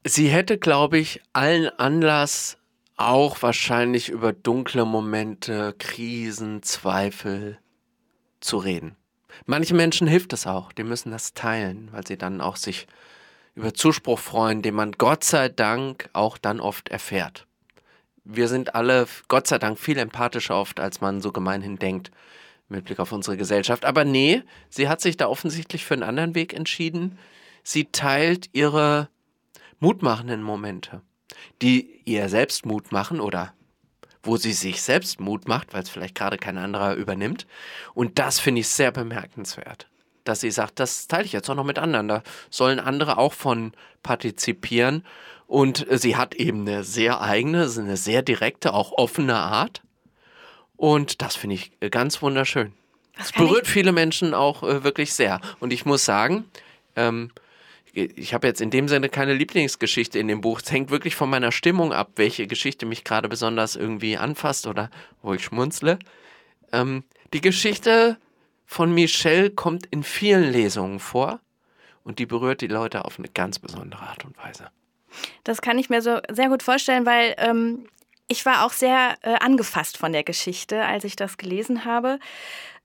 [0.05, 2.57] Sie hätte, glaube ich, allen Anlass,
[2.97, 7.59] auch wahrscheinlich über dunkle Momente, Krisen, Zweifel
[8.41, 8.97] zu reden.
[9.45, 12.87] Manchen Menschen hilft es auch, die müssen das teilen, weil sie dann auch sich
[13.59, 17.49] über Zuspruch freuen, den man Gott sei Dank auch dann oft erfährt.
[18.23, 22.13] Wir sind alle, Gott sei Dank, viel empathischer oft, als man so gemeinhin denkt,
[22.69, 23.85] mit Blick auf unsere Gesellschaft.
[23.85, 27.19] Aber nee, sie hat sich da offensichtlich für einen anderen Weg entschieden.
[27.65, 29.09] Sie teilt ihre
[29.81, 31.03] mutmachenden Momente,
[31.61, 33.55] die ihr selbst Mut machen oder
[34.23, 37.49] wo sie sich selbst Mut macht, weil es vielleicht gerade kein anderer übernimmt.
[37.93, 39.89] Und das finde ich sehr bemerkenswert
[40.29, 42.09] dass sie sagt, das teile ich jetzt auch noch mit anderen.
[42.09, 45.05] Da sollen andere auch von partizipieren.
[45.47, 49.83] Und sie hat eben eine sehr eigene, eine sehr direkte, auch offene Art.
[50.77, 52.73] Und das finde ich äh, ganz wunderschön.
[53.19, 55.41] Es berührt viele Menschen auch äh, wirklich sehr.
[55.59, 56.45] Und ich muss sagen,
[56.95, 57.31] ähm,
[57.93, 60.61] ich habe jetzt in dem Sinne keine Lieblingsgeschichte in dem Buch.
[60.63, 64.91] Es hängt wirklich von meiner Stimmung ab, welche Geschichte mich gerade besonders irgendwie anfasst oder
[65.23, 65.99] wo ich schmunzle.
[66.73, 68.19] Ähm, die Geschichte
[68.69, 71.41] von Michelle kommt in vielen Lesungen vor
[72.05, 74.69] und die berührt die Leute auf eine ganz besondere Art und Weise.
[75.43, 77.89] Das kann ich mir so sehr gut vorstellen, weil ähm,
[78.29, 82.21] ich war auch sehr äh, angefasst von der Geschichte, als ich das gelesen habe.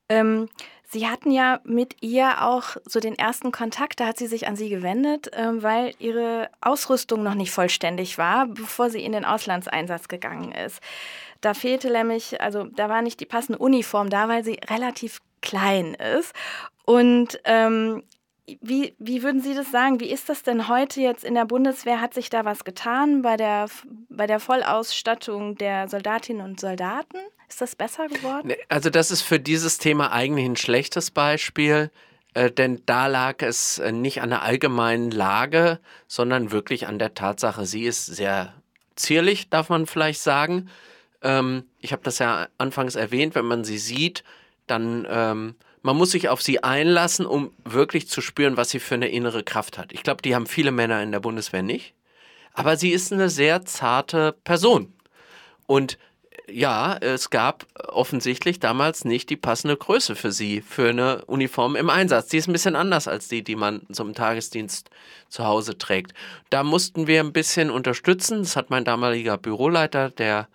[0.07, 0.49] Ähm,
[0.85, 4.55] Sie hatten ja mit ihr auch so den ersten Kontakt, da hat sie sich an
[4.55, 10.07] Sie gewendet, ähm, weil ihre Ausrüstung noch nicht vollständig war, bevor sie in den Auslandseinsatz
[10.07, 10.81] gegangen ist.
[11.41, 15.93] Da fehlte nämlich, also da war nicht die passende Uniform da, weil sie relativ klein
[15.93, 16.33] ist.
[16.85, 18.01] Und ähm,
[18.61, 19.99] wie, wie würden Sie das sagen?
[19.99, 22.01] Wie ist das denn heute jetzt in der Bundeswehr?
[22.01, 23.67] Hat sich da was getan bei der,
[24.09, 27.17] bei der Vollausstattung der Soldatinnen und Soldaten?
[27.47, 28.53] Ist das besser geworden?
[28.67, 31.91] Also das ist für dieses Thema eigentlich ein schlechtes Beispiel,
[32.33, 37.13] äh, denn da lag es äh, nicht an der allgemeinen Lage, sondern wirklich an der
[37.13, 38.53] Tatsache, sie ist sehr
[38.95, 40.69] zierlich, darf man vielleicht sagen.
[41.21, 44.23] Ähm, ich habe das ja anfangs erwähnt, wenn man sie sieht,
[44.67, 48.95] dann ähm, man muss sich auf sie einlassen, um wirklich zu spüren, was sie für
[48.95, 49.91] eine innere Kraft hat.
[49.91, 51.93] Ich glaube, die haben viele Männer in der Bundeswehr nicht.
[52.53, 54.93] Aber sie ist eine sehr zarte Person.
[55.67, 55.97] Und
[56.49, 61.89] ja, es gab offensichtlich damals nicht die passende Größe für sie, für eine Uniform im
[61.89, 62.27] Einsatz.
[62.27, 64.89] Die ist ein bisschen anders als die, die man zum Tagesdienst
[65.27, 66.13] zu Hause trägt.
[66.49, 68.39] Da mussten wir ein bisschen unterstützen.
[68.39, 70.47] Das hat mein damaliger Büroleiter, der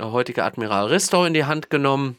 [0.00, 2.16] heutige Admiral Ristow, in die Hand genommen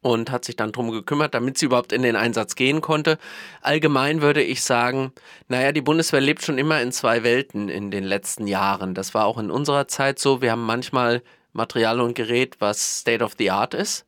[0.00, 3.18] und hat sich dann darum gekümmert, damit sie überhaupt in den Einsatz gehen konnte.
[3.60, 5.12] Allgemein würde ich sagen,
[5.48, 8.94] naja, die Bundeswehr lebt schon immer in zwei Welten in den letzten Jahren.
[8.94, 10.42] Das war auch in unserer Zeit so.
[10.42, 14.06] Wir haben manchmal Material und Gerät, was State of the Art ist,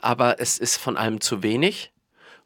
[0.00, 1.92] aber es ist von allem zu wenig.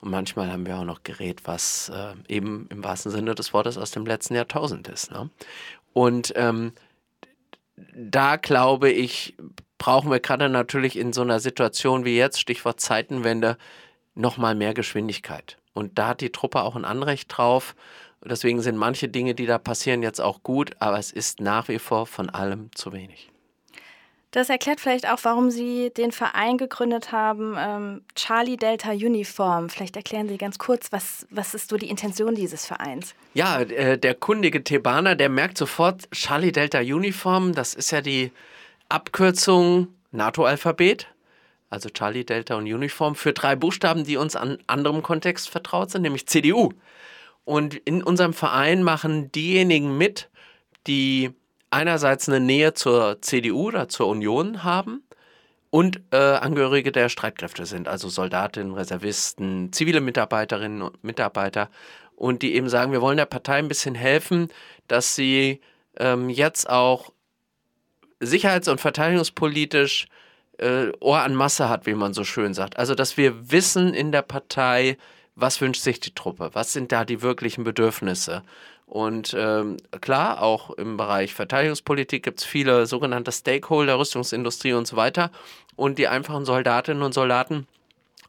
[0.01, 3.77] Und manchmal haben wir auch noch Gerät, was äh, eben im wahrsten Sinne des Wortes
[3.77, 5.11] aus dem letzten Jahrtausend ist.
[5.11, 5.29] Ne?
[5.93, 6.73] Und ähm,
[7.95, 9.35] da glaube ich,
[9.79, 13.57] brauchen wir gerade natürlich in so einer Situation wie jetzt, Stichwort Zeitenwende,
[14.15, 15.57] nochmal mehr Geschwindigkeit.
[15.73, 17.75] Und da hat die Truppe auch ein Anrecht drauf.
[18.25, 21.79] Deswegen sind manche Dinge, die da passieren, jetzt auch gut, aber es ist nach wie
[21.79, 23.31] vor von allem zu wenig.
[24.33, 29.71] Das erklärt vielleicht auch, warum Sie den Verein gegründet haben, ähm, Charlie Delta Uniform.
[29.71, 33.15] Vielleicht erklären Sie ganz kurz, was, was ist so die Intention dieses Vereins?
[33.33, 38.31] Ja, äh, der kundige Thebaner, der merkt sofort, Charlie Delta Uniform, das ist ja die
[38.89, 41.09] Abkürzung NATO-Alphabet.
[41.71, 46.03] Also Charlie, Delta und Uniform für drei Buchstaben, die uns an anderem Kontext vertraut sind,
[46.03, 46.71] nämlich CDU.
[47.45, 50.31] Und in unserem Verein machen diejenigen mit,
[50.87, 51.31] die
[51.71, 55.03] einerseits eine Nähe zur CDU oder zur Union haben
[55.71, 61.69] und äh, Angehörige der Streitkräfte sind, also Soldatinnen, Reservisten, zivile Mitarbeiterinnen und Mitarbeiter
[62.17, 64.49] und die eben sagen, wir wollen der Partei ein bisschen helfen,
[64.87, 65.61] dass sie
[65.99, 67.13] ähm, jetzt auch
[68.21, 70.07] sicherheits- und verteidigungspolitisch
[70.59, 72.79] äh, Ohr an Masse hat, wie man so schön sagt.
[72.79, 74.97] Also, dass wir wissen in der Partei,
[75.35, 78.43] was wünscht sich die Truppe, was sind da die wirklichen Bedürfnisse.
[78.87, 84.97] Und ähm, klar, auch im Bereich Verteidigungspolitik gibt es viele sogenannte Stakeholder, Rüstungsindustrie und so
[84.97, 85.31] weiter.
[85.77, 87.67] Und die einfachen Soldatinnen und Soldaten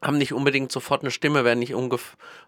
[0.02, 1.74] haben nicht unbedingt sofort eine Stimme, werden nicht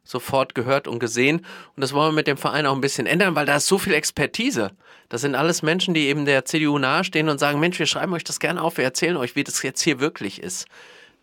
[0.04, 1.38] sofort gehört und gesehen.
[1.76, 3.78] Und das wollen wir mit dem Verein auch ein bisschen ändern, weil da ist so
[3.78, 4.70] viel Expertise.
[5.08, 8.24] Das sind alles Menschen, die eben der CDU nahestehen und sagen, Mensch, wir schreiben euch
[8.24, 10.66] das gerne auf, wir erzählen euch, wie das jetzt hier wirklich ist.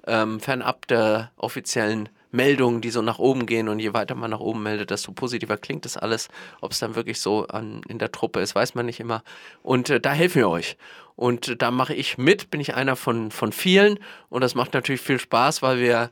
[0.06, 4.40] Ähm, fernab der offiziellen Meldungen, die so nach oben gehen und je weiter man nach
[4.40, 6.30] oben meldet, desto positiver klingt das alles.
[6.62, 9.24] Ob es dann wirklich so an, in der Truppe ist, weiß man nicht immer.
[9.64, 10.78] Und äh, da helfen wir euch.
[11.16, 14.74] Und äh, da mache ich mit, bin ich einer von, von vielen und das macht
[14.74, 16.12] natürlich viel Spaß, weil wir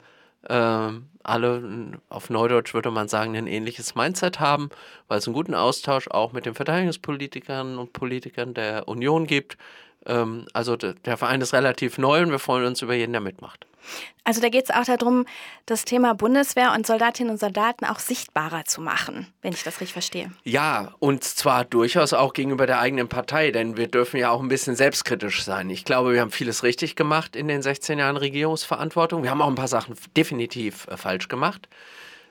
[0.50, 0.92] äh,
[1.24, 4.70] alle, auf Neudeutsch würde man sagen, ein ähnliches Mindset haben,
[5.08, 9.58] weil es einen guten Austausch auch mit den Verteidigungspolitikern und Politikern der Union gibt.
[10.08, 13.68] Ähm, also der Verein ist relativ neu und wir freuen uns über jeden, der mitmacht.
[14.24, 15.26] Also da geht es auch darum,
[15.66, 19.94] das Thema Bundeswehr und Soldatinnen und Soldaten auch sichtbarer zu machen, wenn ich das richtig
[19.94, 20.32] verstehe.
[20.44, 24.50] Ja, und zwar durchaus auch gegenüber der eigenen Partei, denn wir dürfen ja auch ein
[24.50, 25.70] bisschen selbstkritisch sein.
[25.70, 29.24] Ich glaube, wir haben vieles richtig gemacht in den 16 Jahren Regierungsverantwortung.
[29.24, 31.70] Wir haben auch ein paar Sachen definitiv äh, falsch gemacht.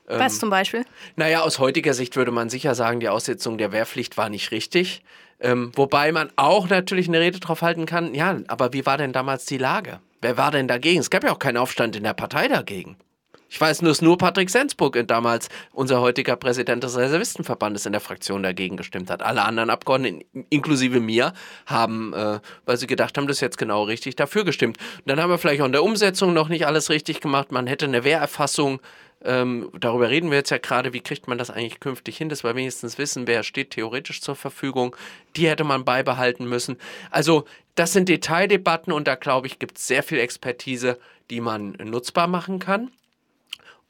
[0.07, 0.85] Was ähm, zum Beispiel?
[1.17, 5.03] Naja, aus heutiger Sicht würde man sicher sagen, die Aussetzung der Wehrpflicht war nicht richtig.
[5.41, 9.13] Ähm, wobei man auch natürlich eine Rede drauf halten kann, ja, aber wie war denn
[9.13, 10.01] damals die Lage?
[10.23, 11.01] Wer war denn dagegen?
[11.01, 12.97] Es gab ja auch keinen Aufstand in der Partei dagegen.
[13.49, 18.01] Ich weiß nur, dass nur Patrick Sensburg damals, unser heutiger Präsident des Reservistenverbandes, in der
[18.01, 19.23] Fraktion dagegen gestimmt hat.
[19.23, 21.33] Alle anderen Abgeordneten, inklusive mir,
[21.65, 24.79] haben, äh, weil sie gedacht haben, das ist jetzt genau richtig, dafür gestimmt.
[24.99, 27.53] Und dann haben wir vielleicht auch in der Umsetzung noch nicht alles richtig gemacht.
[27.53, 28.81] Man hätte eine Wehrerfassung
[29.27, 32.45] ähm, darüber reden wir jetzt ja gerade, wie kriegt man das eigentlich künftig hin, dass
[32.45, 34.97] wir wenigstens wissen, wer steht theoretisch zur Verfügung.
[35.37, 36.77] Die hätte man beibehalten müssen.
[37.11, 40.99] Also das sind Detaildebatten und da glaube ich, gibt es sehr viel Expertise,
[41.31, 42.91] die man nutzbar machen kann.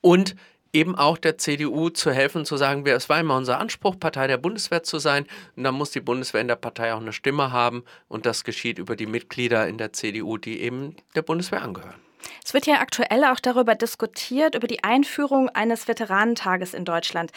[0.01, 0.37] Und
[0.73, 4.37] eben auch der CDU zu helfen, zu sagen, es war immer unser Anspruch, Partei der
[4.37, 5.27] Bundeswehr zu sein.
[5.57, 7.85] Und dann muss die Bundeswehr in der Partei auch eine Stimme haben.
[8.09, 12.06] Und das geschieht über die Mitglieder in der CDU, die eben der Bundeswehr angehören.
[12.45, 17.33] Es wird ja aktuell auch darüber diskutiert, über die Einführung eines Veteranentages in Deutschland.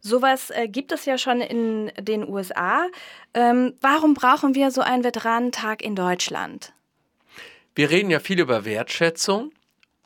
[0.00, 2.86] Sowas äh, gibt es ja schon in den USA.
[3.32, 6.74] Ähm, warum brauchen wir so einen Veteranentag in Deutschland?
[7.74, 9.50] Wir reden ja viel über Wertschätzung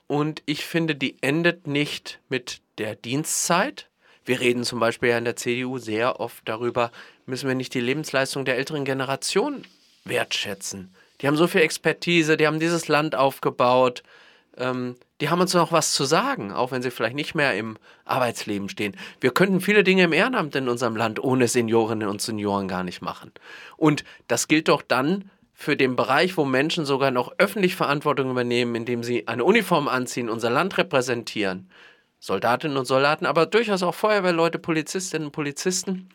[0.06, 3.88] und ich finde, die endet nicht mit der Dienstzeit.
[4.24, 6.92] Wir reden zum Beispiel ja in der CDU sehr oft darüber,
[7.26, 9.64] müssen wir nicht die Lebensleistung der älteren Generation
[10.04, 10.94] wertschätzen.
[11.20, 14.02] Die haben so viel Expertise, die haben dieses Land aufgebaut,
[14.57, 17.76] ähm, die haben uns noch was zu sagen, auch wenn sie vielleicht nicht mehr im
[18.04, 18.96] Arbeitsleben stehen.
[19.20, 23.02] Wir könnten viele Dinge im Ehrenamt in unserem Land ohne Seniorinnen und Senioren gar nicht
[23.02, 23.33] machen.
[23.76, 28.76] Und das gilt doch dann für den Bereich, wo Menschen sogar noch öffentlich Verantwortung übernehmen,
[28.76, 31.68] indem sie eine Uniform anziehen, unser Land repräsentieren.
[32.20, 36.09] Soldatinnen und Soldaten, aber durchaus auch Feuerwehrleute, Polizistinnen und Polizisten.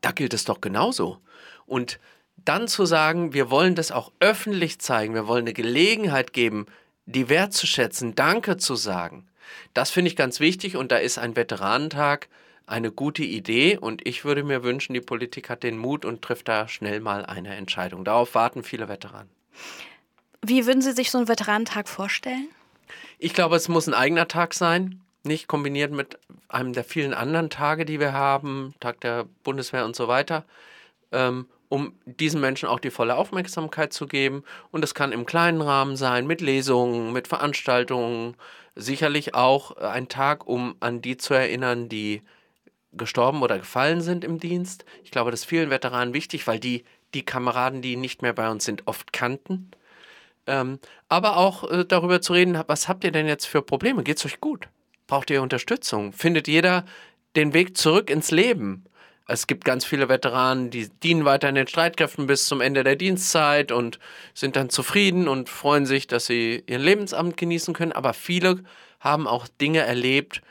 [0.00, 1.18] Da gilt es doch genauso.
[1.66, 1.98] Und
[2.44, 6.66] dann zu sagen, wir wollen das auch öffentlich zeigen, wir wollen eine Gelegenheit geben,
[7.06, 9.26] die wertzuschätzen, Danke zu sagen,
[9.74, 12.28] das finde ich ganz wichtig und da ist ein Veteranentag
[12.66, 16.48] eine gute Idee und ich würde mir wünschen, die Politik hat den Mut und trifft
[16.48, 18.04] da schnell mal eine Entscheidung.
[18.04, 19.28] Darauf warten viele Veteranen.
[20.42, 22.48] Wie würden Sie sich so einen Veteranentag vorstellen?
[23.18, 27.50] Ich glaube, es muss ein eigener Tag sein, nicht kombiniert mit einem der vielen anderen
[27.50, 30.44] Tage, die wir haben, Tag der Bundeswehr und so weiter.
[31.12, 34.42] Ähm, um diesen Menschen auch die volle Aufmerksamkeit zu geben.
[34.72, 38.36] Und es kann im kleinen Rahmen sein, mit Lesungen, mit Veranstaltungen,
[38.74, 42.22] sicherlich auch ein Tag, um an die zu erinnern, die
[42.92, 44.84] gestorben oder gefallen sind im Dienst.
[45.04, 48.50] Ich glaube, das ist vielen Veteranen wichtig, weil die die Kameraden, die nicht mehr bei
[48.50, 49.70] uns sind, oft kannten.
[50.46, 54.02] Ähm, aber auch äh, darüber zu reden, was habt ihr denn jetzt für Probleme?
[54.02, 54.68] Geht es euch gut?
[55.06, 56.12] Braucht ihr Unterstützung?
[56.12, 56.84] Findet jeder
[57.36, 58.84] den Weg zurück ins Leben.
[59.30, 62.96] Es gibt ganz viele Veteranen, die dienen weiter in den Streitkräften bis zum Ende der
[62.96, 64.00] Dienstzeit und
[64.34, 67.92] sind dann zufrieden und freuen sich, dass sie ihren Lebensamt genießen können.
[67.92, 68.64] Aber viele
[68.98, 70.42] haben auch Dinge erlebt,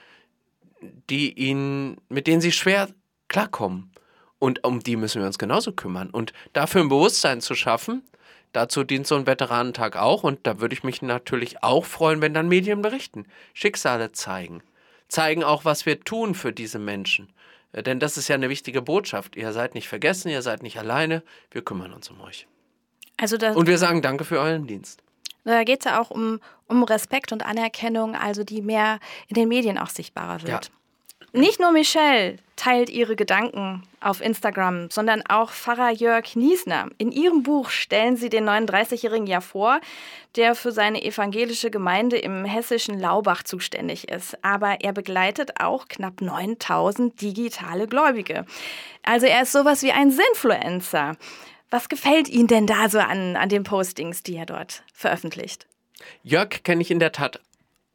[1.09, 2.87] die ihnen, mit denen sie schwer
[3.27, 3.91] klarkommen.
[4.39, 6.09] Und um die müssen wir uns genauso kümmern.
[6.09, 8.01] Und dafür ein Bewusstsein zu schaffen,
[8.53, 10.23] dazu dient so ein Veteranentag auch.
[10.23, 14.63] Und da würde ich mich natürlich auch freuen, wenn dann Medien berichten, Schicksale zeigen,
[15.09, 17.27] zeigen auch, was wir tun für diese Menschen.
[17.71, 19.35] Äh, denn das ist ja eine wichtige Botschaft.
[19.35, 22.47] Ihr seid nicht vergessen, ihr seid nicht alleine, wir kümmern uns um euch.
[23.17, 25.03] Also Und wir sagen Danke für euren Dienst.
[25.43, 29.47] Da geht es ja auch um, um Respekt und Anerkennung, also die mehr in den
[29.47, 30.65] Medien auch sichtbarer wird.
[30.65, 30.71] Ja.
[31.31, 36.87] Nicht nur Michelle teilt ihre Gedanken auf Instagram, sondern auch Pfarrer Jörg Niesner.
[36.97, 39.79] In ihrem Buch stellen sie den 39-Jährigen ja vor,
[40.35, 44.43] der für seine evangelische Gemeinde im hessischen Laubach zuständig ist.
[44.43, 48.45] Aber er begleitet auch knapp 9000 digitale Gläubige.
[49.03, 51.15] Also er ist sowas wie ein Sinfluencer.
[51.69, 55.67] Was gefällt Ihnen denn da so an, an den Postings, die er dort veröffentlicht?
[56.23, 57.39] Jörg kenne ich in der Tat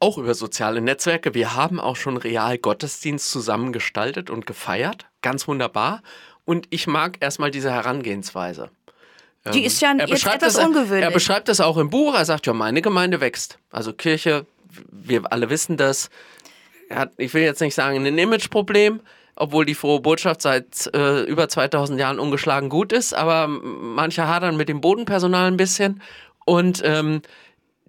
[0.01, 1.35] auch über soziale Netzwerke.
[1.35, 5.07] Wir haben auch schon real Gottesdienst zusammen gestaltet und gefeiert.
[5.23, 6.03] Ganz wunderbar.
[6.45, 8.71] Und ich mag erstmal diese Herangehensweise.
[9.53, 11.05] Die ähm, ist ja jetzt etwas das, ungewöhnlich.
[11.05, 12.15] Er beschreibt das auch im Buch.
[12.15, 13.59] Er sagt, ja, meine Gemeinde wächst.
[13.71, 14.47] Also Kirche,
[14.91, 16.11] wir alle wissen das.
[16.89, 19.01] Er hat, ich will jetzt nicht sagen, ein Imageproblem,
[19.37, 23.15] obwohl die frohe Botschaft seit äh, über 2000 Jahren ungeschlagen gut ist.
[23.15, 26.03] Aber manche hadern mit dem Bodenpersonal ein bisschen.
[26.45, 27.23] Und ähm,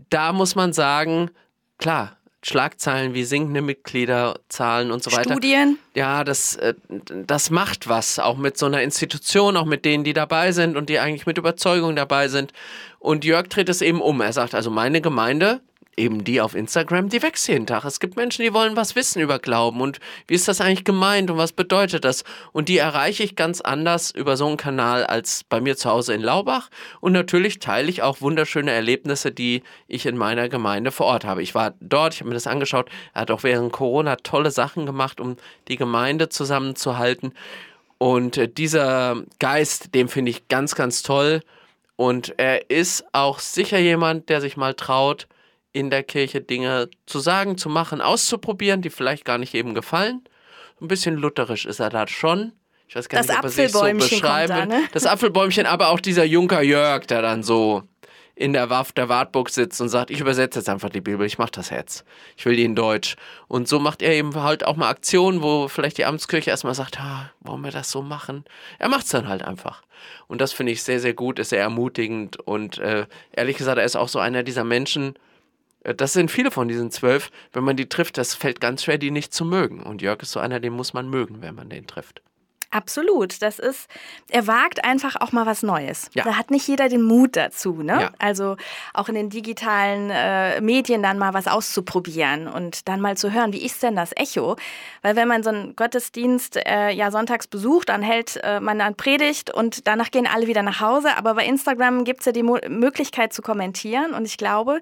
[0.09, 1.29] da muss man sagen,
[1.77, 5.31] klar, Schlagzeilen wie sinkende Mitgliederzahlen und so weiter.
[5.31, 5.79] Studien?
[5.95, 6.75] Ja, das, äh,
[7.09, 10.87] das macht was, auch mit so einer Institution, auch mit denen, die dabei sind und
[10.89, 12.53] die eigentlich mit Überzeugung dabei sind.
[12.99, 14.21] Und Jörg dreht es eben um.
[14.21, 15.61] Er sagt also, meine Gemeinde
[15.97, 17.85] eben die auf Instagram, die wächst jeden Tag.
[17.85, 21.31] Es gibt Menschen, die wollen was wissen über Glauben und wie ist das eigentlich gemeint
[21.31, 22.23] und was bedeutet das?
[22.51, 26.13] Und die erreiche ich ganz anders über so einen Kanal als bei mir zu Hause
[26.13, 26.69] in Laubach.
[26.99, 31.41] Und natürlich teile ich auch wunderschöne Erlebnisse, die ich in meiner Gemeinde vor Ort habe.
[31.41, 32.89] Ich war dort, ich habe mir das angeschaut.
[33.13, 37.33] Er hat auch während Corona tolle Sachen gemacht, um die Gemeinde zusammenzuhalten.
[37.97, 41.41] Und äh, dieser Geist, den finde ich ganz, ganz toll.
[41.95, 45.27] Und er ist auch sicher jemand, der sich mal traut,
[45.75, 50.23] in der Kirche Dinge zu sagen, zu machen, auszuprobieren, die vielleicht gar nicht eben gefallen.
[50.81, 52.53] Ein bisschen lutherisch ist er da schon.
[52.87, 54.83] Ich weiß gar das nicht, ob er sich so beschreiben da, ne?
[54.93, 57.83] Das Apfelbäumchen, aber auch dieser Junker Jörg, der dann so
[58.35, 61.37] in der Waff der Wartburg sitzt und sagt, ich übersetze jetzt einfach die Bibel, ich
[61.37, 62.05] mache das jetzt.
[62.37, 63.17] Ich will die in Deutsch.
[63.47, 66.99] Und so macht er eben halt auch mal Aktionen, wo vielleicht die Amtskirche erstmal sagt,
[67.01, 68.45] ah, wollen wir das so machen?
[68.79, 69.83] Er macht es dann halt einfach.
[70.27, 72.37] Und das finde ich sehr, sehr gut, ist sehr ermutigend.
[72.39, 75.15] Und äh, ehrlich gesagt, er ist auch so einer dieser Menschen,
[75.93, 77.31] das sind viele von diesen zwölf.
[77.53, 79.83] Wenn man die trifft, das fällt ganz schwer, die nicht zu mögen.
[79.83, 82.21] Und Jörg ist so einer, den muss man mögen, wenn man den trifft.
[82.75, 83.41] Absolut.
[83.41, 83.87] Das ist,
[84.29, 86.09] er wagt einfach auch mal was Neues.
[86.13, 86.25] Ja.
[86.25, 87.81] Da hat nicht jeder den Mut dazu.
[87.81, 88.01] Ne?
[88.01, 88.11] Ja.
[88.19, 88.57] Also
[88.93, 93.53] auch in den digitalen äh, Medien dann mal was auszuprobieren und dann mal zu hören,
[93.53, 94.57] wie ist denn das Echo?
[95.03, 98.95] Weil wenn man so einen Gottesdienst äh, ja sonntags besucht, dann hält äh, man dann
[98.95, 101.15] Predigt und danach gehen alle wieder nach Hause.
[101.15, 104.81] Aber bei Instagram gibt es ja die Mo Möglichkeit zu kommentieren und ich glaube,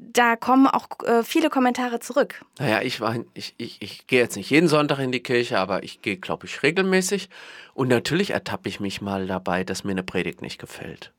[0.00, 2.42] da kommen auch äh, viele Kommentare zurück.
[2.58, 3.00] Naja, ich
[3.34, 6.46] ich, ich, ich gehe jetzt nicht jeden Sonntag in die Kirche, aber ich gehe, glaube
[6.46, 7.28] ich, regelmäßig.
[7.74, 11.12] Und natürlich ertappe ich mich mal dabei, dass mir eine Predigt nicht gefällt.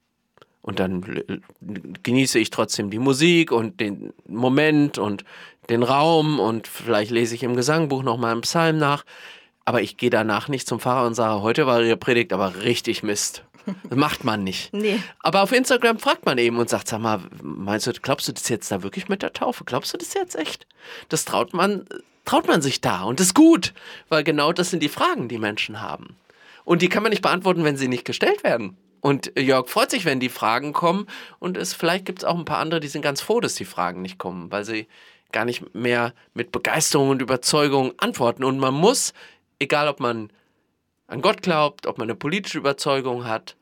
[0.64, 1.24] Und dann
[2.04, 5.26] genieße ich trotzdem die Musik und den Moment und
[5.70, 9.04] den Raum und vielleicht lese ich im Gesangbuch nochmal einen Psalm nach.
[9.66, 13.04] Aber ich gehe danach nicht zum Pfarrer und sage, heute war Ihre Predigt aber richtig
[13.04, 13.44] Mist.
[13.84, 14.74] Das macht man nicht.
[14.82, 15.00] Nee.
[15.20, 18.50] Aber auf Instagram fragt man eben und sagt, sag mal, meinst du, glaubst du das
[18.50, 19.64] jetzt da wirklich mit der Taufe?
[19.64, 20.66] Glaubst du das jetzt echt?
[21.10, 21.86] Das traut man,
[22.26, 23.74] traut man sich da und das ist gut,
[24.10, 26.16] weil genau das sind die Fragen, die Menschen haben.
[26.64, 28.78] Und die kann man nicht beantworten, wenn sie nicht gestellt werden.
[29.02, 31.08] Und Jörg freut sich, wenn die Fragen kommen.
[31.40, 33.66] Und es, vielleicht gibt es auch ein paar andere, die sind ganz froh, dass die
[33.66, 34.88] Fragen nicht kommen, weil sie
[35.32, 38.44] gar nicht mehr mit Begeisterung und Überzeugung antworten.
[38.44, 39.14] Und man muss,
[39.62, 40.32] egal ob man
[41.08, 43.56] an Gott glaubt, ob man eine politische Überzeugung hat,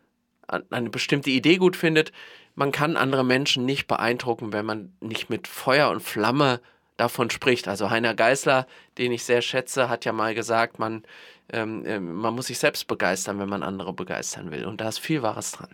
[0.47, 2.11] eine bestimmte Idee gut findet,
[2.55, 6.61] man kann andere Menschen nicht beeindrucken, wenn man nicht mit Feuer und Flamme
[6.97, 7.67] davon spricht.
[7.67, 11.03] Also Heiner Geißler, den ich sehr schätze, hat ja mal gesagt, man,
[11.51, 14.65] ähm, ähm, man muss sich selbst begeistern, wenn man andere begeistern will.
[14.65, 15.73] Und da ist viel Wahres dran.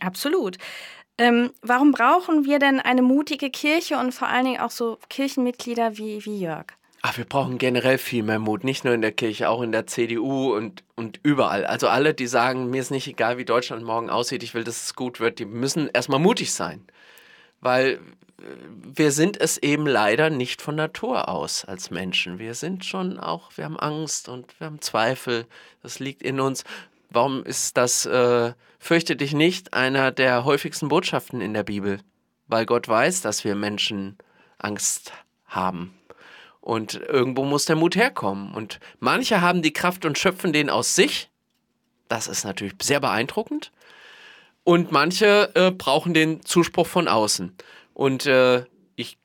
[0.00, 0.58] Absolut.
[1.18, 5.96] Ähm, warum brauchen wir denn eine mutige Kirche und vor allen Dingen auch so Kirchenmitglieder
[5.96, 6.66] wie, wie Jörg?
[7.06, 9.86] Ach, wir brauchen generell viel mehr Mut, nicht nur in der Kirche, auch in der
[9.86, 11.66] CDU und, und überall.
[11.66, 14.86] Also alle, die sagen, mir ist nicht egal, wie Deutschland morgen aussieht, ich will, dass
[14.86, 16.86] es gut wird, die müssen erstmal mutig sein.
[17.60, 18.00] Weil
[18.82, 22.38] wir sind es eben leider nicht von Natur aus als Menschen.
[22.38, 25.44] Wir sind schon auch, wir haben Angst und wir haben Zweifel.
[25.82, 26.64] Das liegt in uns.
[27.10, 32.00] Warum ist das, äh, fürchte dich nicht, einer der häufigsten Botschaften in der Bibel?
[32.46, 34.16] Weil Gott weiß, dass wir Menschen
[34.56, 35.12] Angst
[35.44, 35.94] haben.
[36.64, 38.54] Und irgendwo muss der Mut herkommen.
[38.54, 41.28] Und manche haben die Kraft und schöpfen den aus sich.
[42.08, 43.70] Das ist natürlich sehr beeindruckend.
[44.62, 47.54] Und manche äh, brauchen den Zuspruch von außen.
[47.92, 48.64] Und äh,
[48.96, 49.18] ich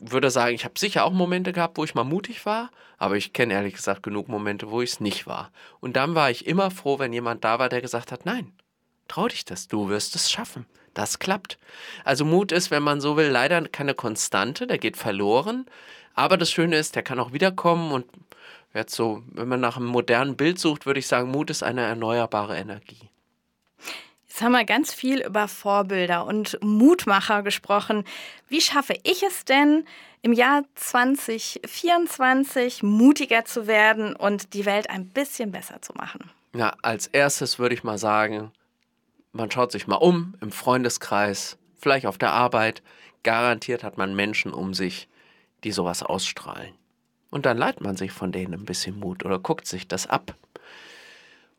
[0.00, 3.32] würde sagen, ich habe sicher auch Momente gehabt, wo ich mal mutig war, aber ich
[3.32, 5.50] kenne ehrlich gesagt genug Momente, wo ich es nicht war.
[5.80, 8.52] Und dann war ich immer froh, wenn jemand da war, der gesagt hat, nein,
[9.08, 10.66] trau dich das, du wirst es schaffen.
[10.94, 11.58] Das klappt.
[12.04, 15.66] Also Mut ist, wenn man so will, leider keine Konstante, der geht verloren.
[16.20, 18.04] Aber das Schöne ist, der kann auch wiederkommen und
[18.74, 21.80] jetzt so, wenn man nach einem modernen Bild sucht, würde ich sagen, Mut ist eine
[21.80, 23.08] erneuerbare Energie.
[24.28, 28.04] Jetzt haben wir ganz viel über Vorbilder und Mutmacher gesprochen.
[28.50, 29.86] Wie schaffe ich es denn,
[30.20, 36.30] im Jahr 2024 mutiger zu werden und die Welt ein bisschen besser zu machen?
[36.52, 38.52] Na, als erstes würde ich mal sagen,
[39.32, 42.82] man schaut sich mal um im Freundeskreis, vielleicht auf der Arbeit.
[43.22, 45.08] Garantiert hat man Menschen um sich,
[45.64, 46.74] die sowas ausstrahlen.
[47.30, 50.34] Und dann leitet man sich von denen ein bisschen Mut oder guckt sich das ab.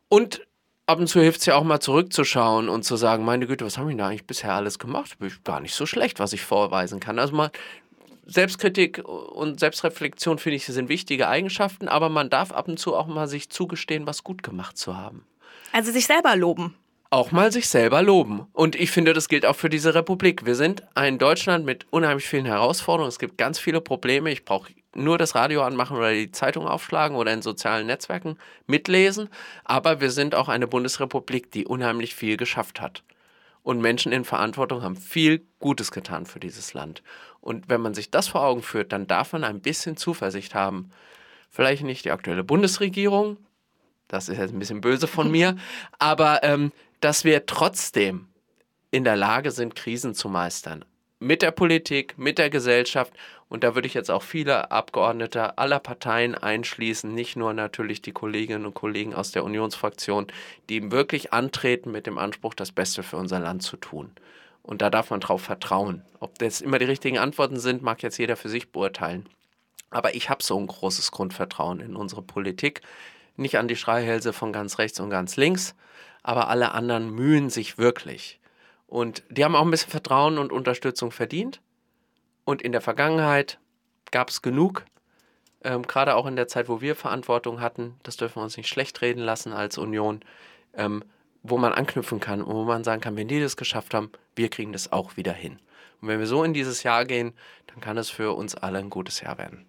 [0.08, 0.46] Und
[0.86, 3.78] ab und zu hilft es ja auch mal zurückzuschauen und zu sagen, meine Güte, was
[3.78, 5.18] habe ich da eigentlich bisher alles gemacht?
[5.18, 7.18] Bin ich gar nicht so schlecht, was ich vorweisen kann.
[7.18, 7.50] Also mal
[8.26, 13.06] Selbstkritik und Selbstreflexion finde ich sind wichtige Eigenschaften, aber man darf ab und zu auch
[13.06, 15.26] mal sich zugestehen, was gut gemacht zu haben.
[15.72, 16.74] Also sich selber loben
[17.12, 18.46] auch mal sich selber loben.
[18.54, 20.46] Und ich finde, das gilt auch für diese Republik.
[20.46, 23.10] Wir sind ein Deutschland mit unheimlich vielen Herausforderungen.
[23.10, 24.32] Es gibt ganz viele Probleme.
[24.32, 29.28] Ich brauche nur das Radio anmachen oder die Zeitung aufschlagen oder in sozialen Netzwerken mitlesen.
[29.64, 33.02] Aber wir sind auch eine Bundesrepublik, die unheimlich viel geschafft hat.
[33.62, 37.02] Und Menschen in Verantwortung haben viel Gutes getan für dieses Land.
[37.42, 40.90] Und wenn man sich das vor Augen führt, dann darf man ein bisschen Zuversicht haben.
[41.50, 43.36] Vielleicht nicht die aktuelle Bundesregierung,
[44.08, 45.56] das ist jetzt ein bisschen böse von mir,
[45.98, 46.72] aber ähm,
[47.02, 48.28] dass wir trotzdem
[48.92, 50.84] in der Lage sind, Krisen zu meistern.
[51.18, 53.12] Mit der Politik, mit der Gesellschaft.
[53.48, 58.12] Und da würde ich jetzt auch viele Abgeordnete aller Parteien einschließen, nicht nur natürlich die
[58.12, 60.28] Kolleginnen und Kollegen aus der Unionsfraktion,
[60.68, 64.12] die wirklich antreten mit dem Anspruch, das Beste für unser Land zu tun.
[64.62, 66.02] Und da darf man drauf vertrauen.
[66.20, 69.28] Ob das immer die richtigen Antworten sind, mag jetzt jeder für sich beurteilen.
[69.90, 72.80] Aber ich habe so ein großes Grundvertrauen in unsere Politik.
[73.36, 75.74] Nicht an die Schreihälse von ganz rechts und ganz links,
[76.22, 78.40] aber alle anderen mühen sich wirklich.
[78.86, 81.60] Und die haben auch ein bisschen Vertrauen und Unterstützung verdient.
[82.44, 83.58] Und in der Vergangenheit
[84.10, 84.84] gab es genug,
[85.64, 88.68] ähm, gerade auch in der Zeit, wo wir Verantwortung hatten, das dürfen wir uns nicht
[88.68, 90.20] schlecht reden lassen als Union,
[90.74, 91.04] ähm,
[91.42, 94.48] wo man anknüpfen kann und wo man sagen kann, wenn die das geschafft haben, wir
[94.48, 95.58] kriegen das auch wieder hin.
[96.00, 97.32] Und wenn wir so in dieses Jahr gehen,
[97.68, 99.66] dann kann es für uns alle ein gutes Jahr werden.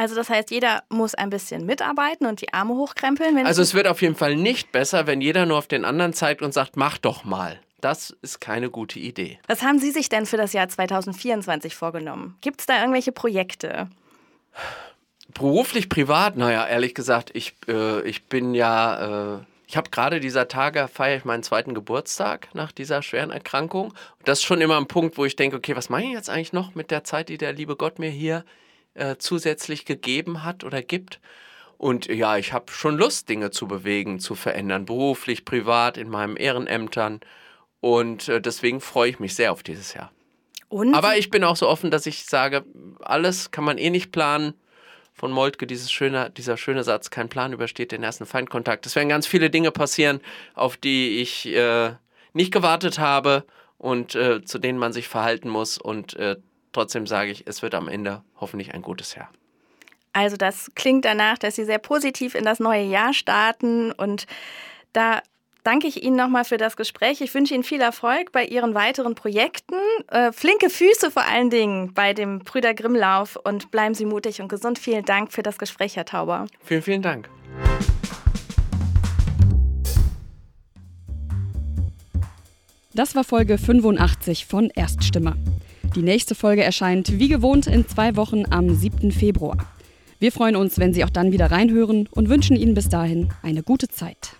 [0.00, 3.44] Also das heißt, jeder muss ein bisschen mitarbeiten und die Arme hochkrempeln.
[3.44, 6.40] also es wird auf jeden Fall nicht besser, wenn jeder nur auf den anderen zeigt
[6.40, 7.60] und sagt, mach doch mal.
[7.82, 9.38] Das ist keine gute Idee.
[9.46, 12.38] Was haben Sie sich denn für das Jahr 2024 vorgenommen?
[12.40, 13.90] Gibt es da irgendwelche Projekte?
[15.34, 20.48] Beruflich, privat, naja, ehrlich gesagt, ich, äh, ich bin ja, äh, ich habe gerade dieser
[20.48, 23.92] Tage, feiere ich meinen zweiten Geburtstag nach dieser schweren Erkrankung.
[24.24, 26.54] das ist schon immer ein Punkt, wo ich denke, okay, was mache ich jetzt eigentlich
[26.54, 28.46] noch mit der Zeit, die der liebe Gott mir hier
[28.94, 31.20] äh, zusätzlich gegeben hat oder gibt.
[31.78, 36.36] Und ja, ich habe schon Lust, Dinge zu bewegen, zu verändern, beruflich, privat, in meinen
[36.36, 37.20] Ehrenämtern.
[37.80, 40.12] Und äh, deswegen freue ich mich sehr auf dieses Jahr.
[40.68, 40.94] Und?
[40.94, 42.64] Aber ich bin auch so offen, dass ich sage,
[43.00, 44.54] alles kann man eh nicht planen.
[45.12, 48.86] Von Moltke dieses schöne, dieser schöne Satz, kein Plan übersteht den ersten Feindkontakt.
[48.86, 50.20] Es werden ganz viele Dinge passieren,
[50.54, 51.92] auf die ich äh,
[52.32, 53.44] nicht gewartet habe
[53.76, 55.76] und äh, zu denen man sich verhalten muss.
[55.78, 56.36] Und äh,
[56.72, 59.30] Trotzdem sage ich, es wird am Ende hoffentlich ein gutes Jahr.
[60.12, 64.26] Also das klingt danach, dass Sie sehr positiv in das neue Jahr starten und
[64.92, 65.22] da
[65.62, 67.20] danke ich Ihnen nochmal für das Gespräch.
[67.20, 69.76] Ich wünsche Ihnen viel Erfolg bei Ihren weiteren Projekten.
[70.08, 74.48] Äh, flinke Füße vor allen Dingen bei dem Brüder Grimmlauf und bleiben Sie mutig und
[74.48, 74.78] gesund.
[74.78, 76.46] Vielen Dank für das Gespräch, Herr Tauber.
[76.64, 77.28] Vielen, vielen Dank.
[82.92, 85.36] Das war Folge 85 von Erststimme.
[85.96, 89.10] Die nächste Folge erscheint wie gewohnt in zwei Wochen am 7.
[89.10, 89.56] Februar.
[90.20, 93.64] Wir freuen uns, wenn Sie auch dann wieder reinhören und wünschen Ihnen bis dahin eine
[93.64, 94.36] gute Zeit.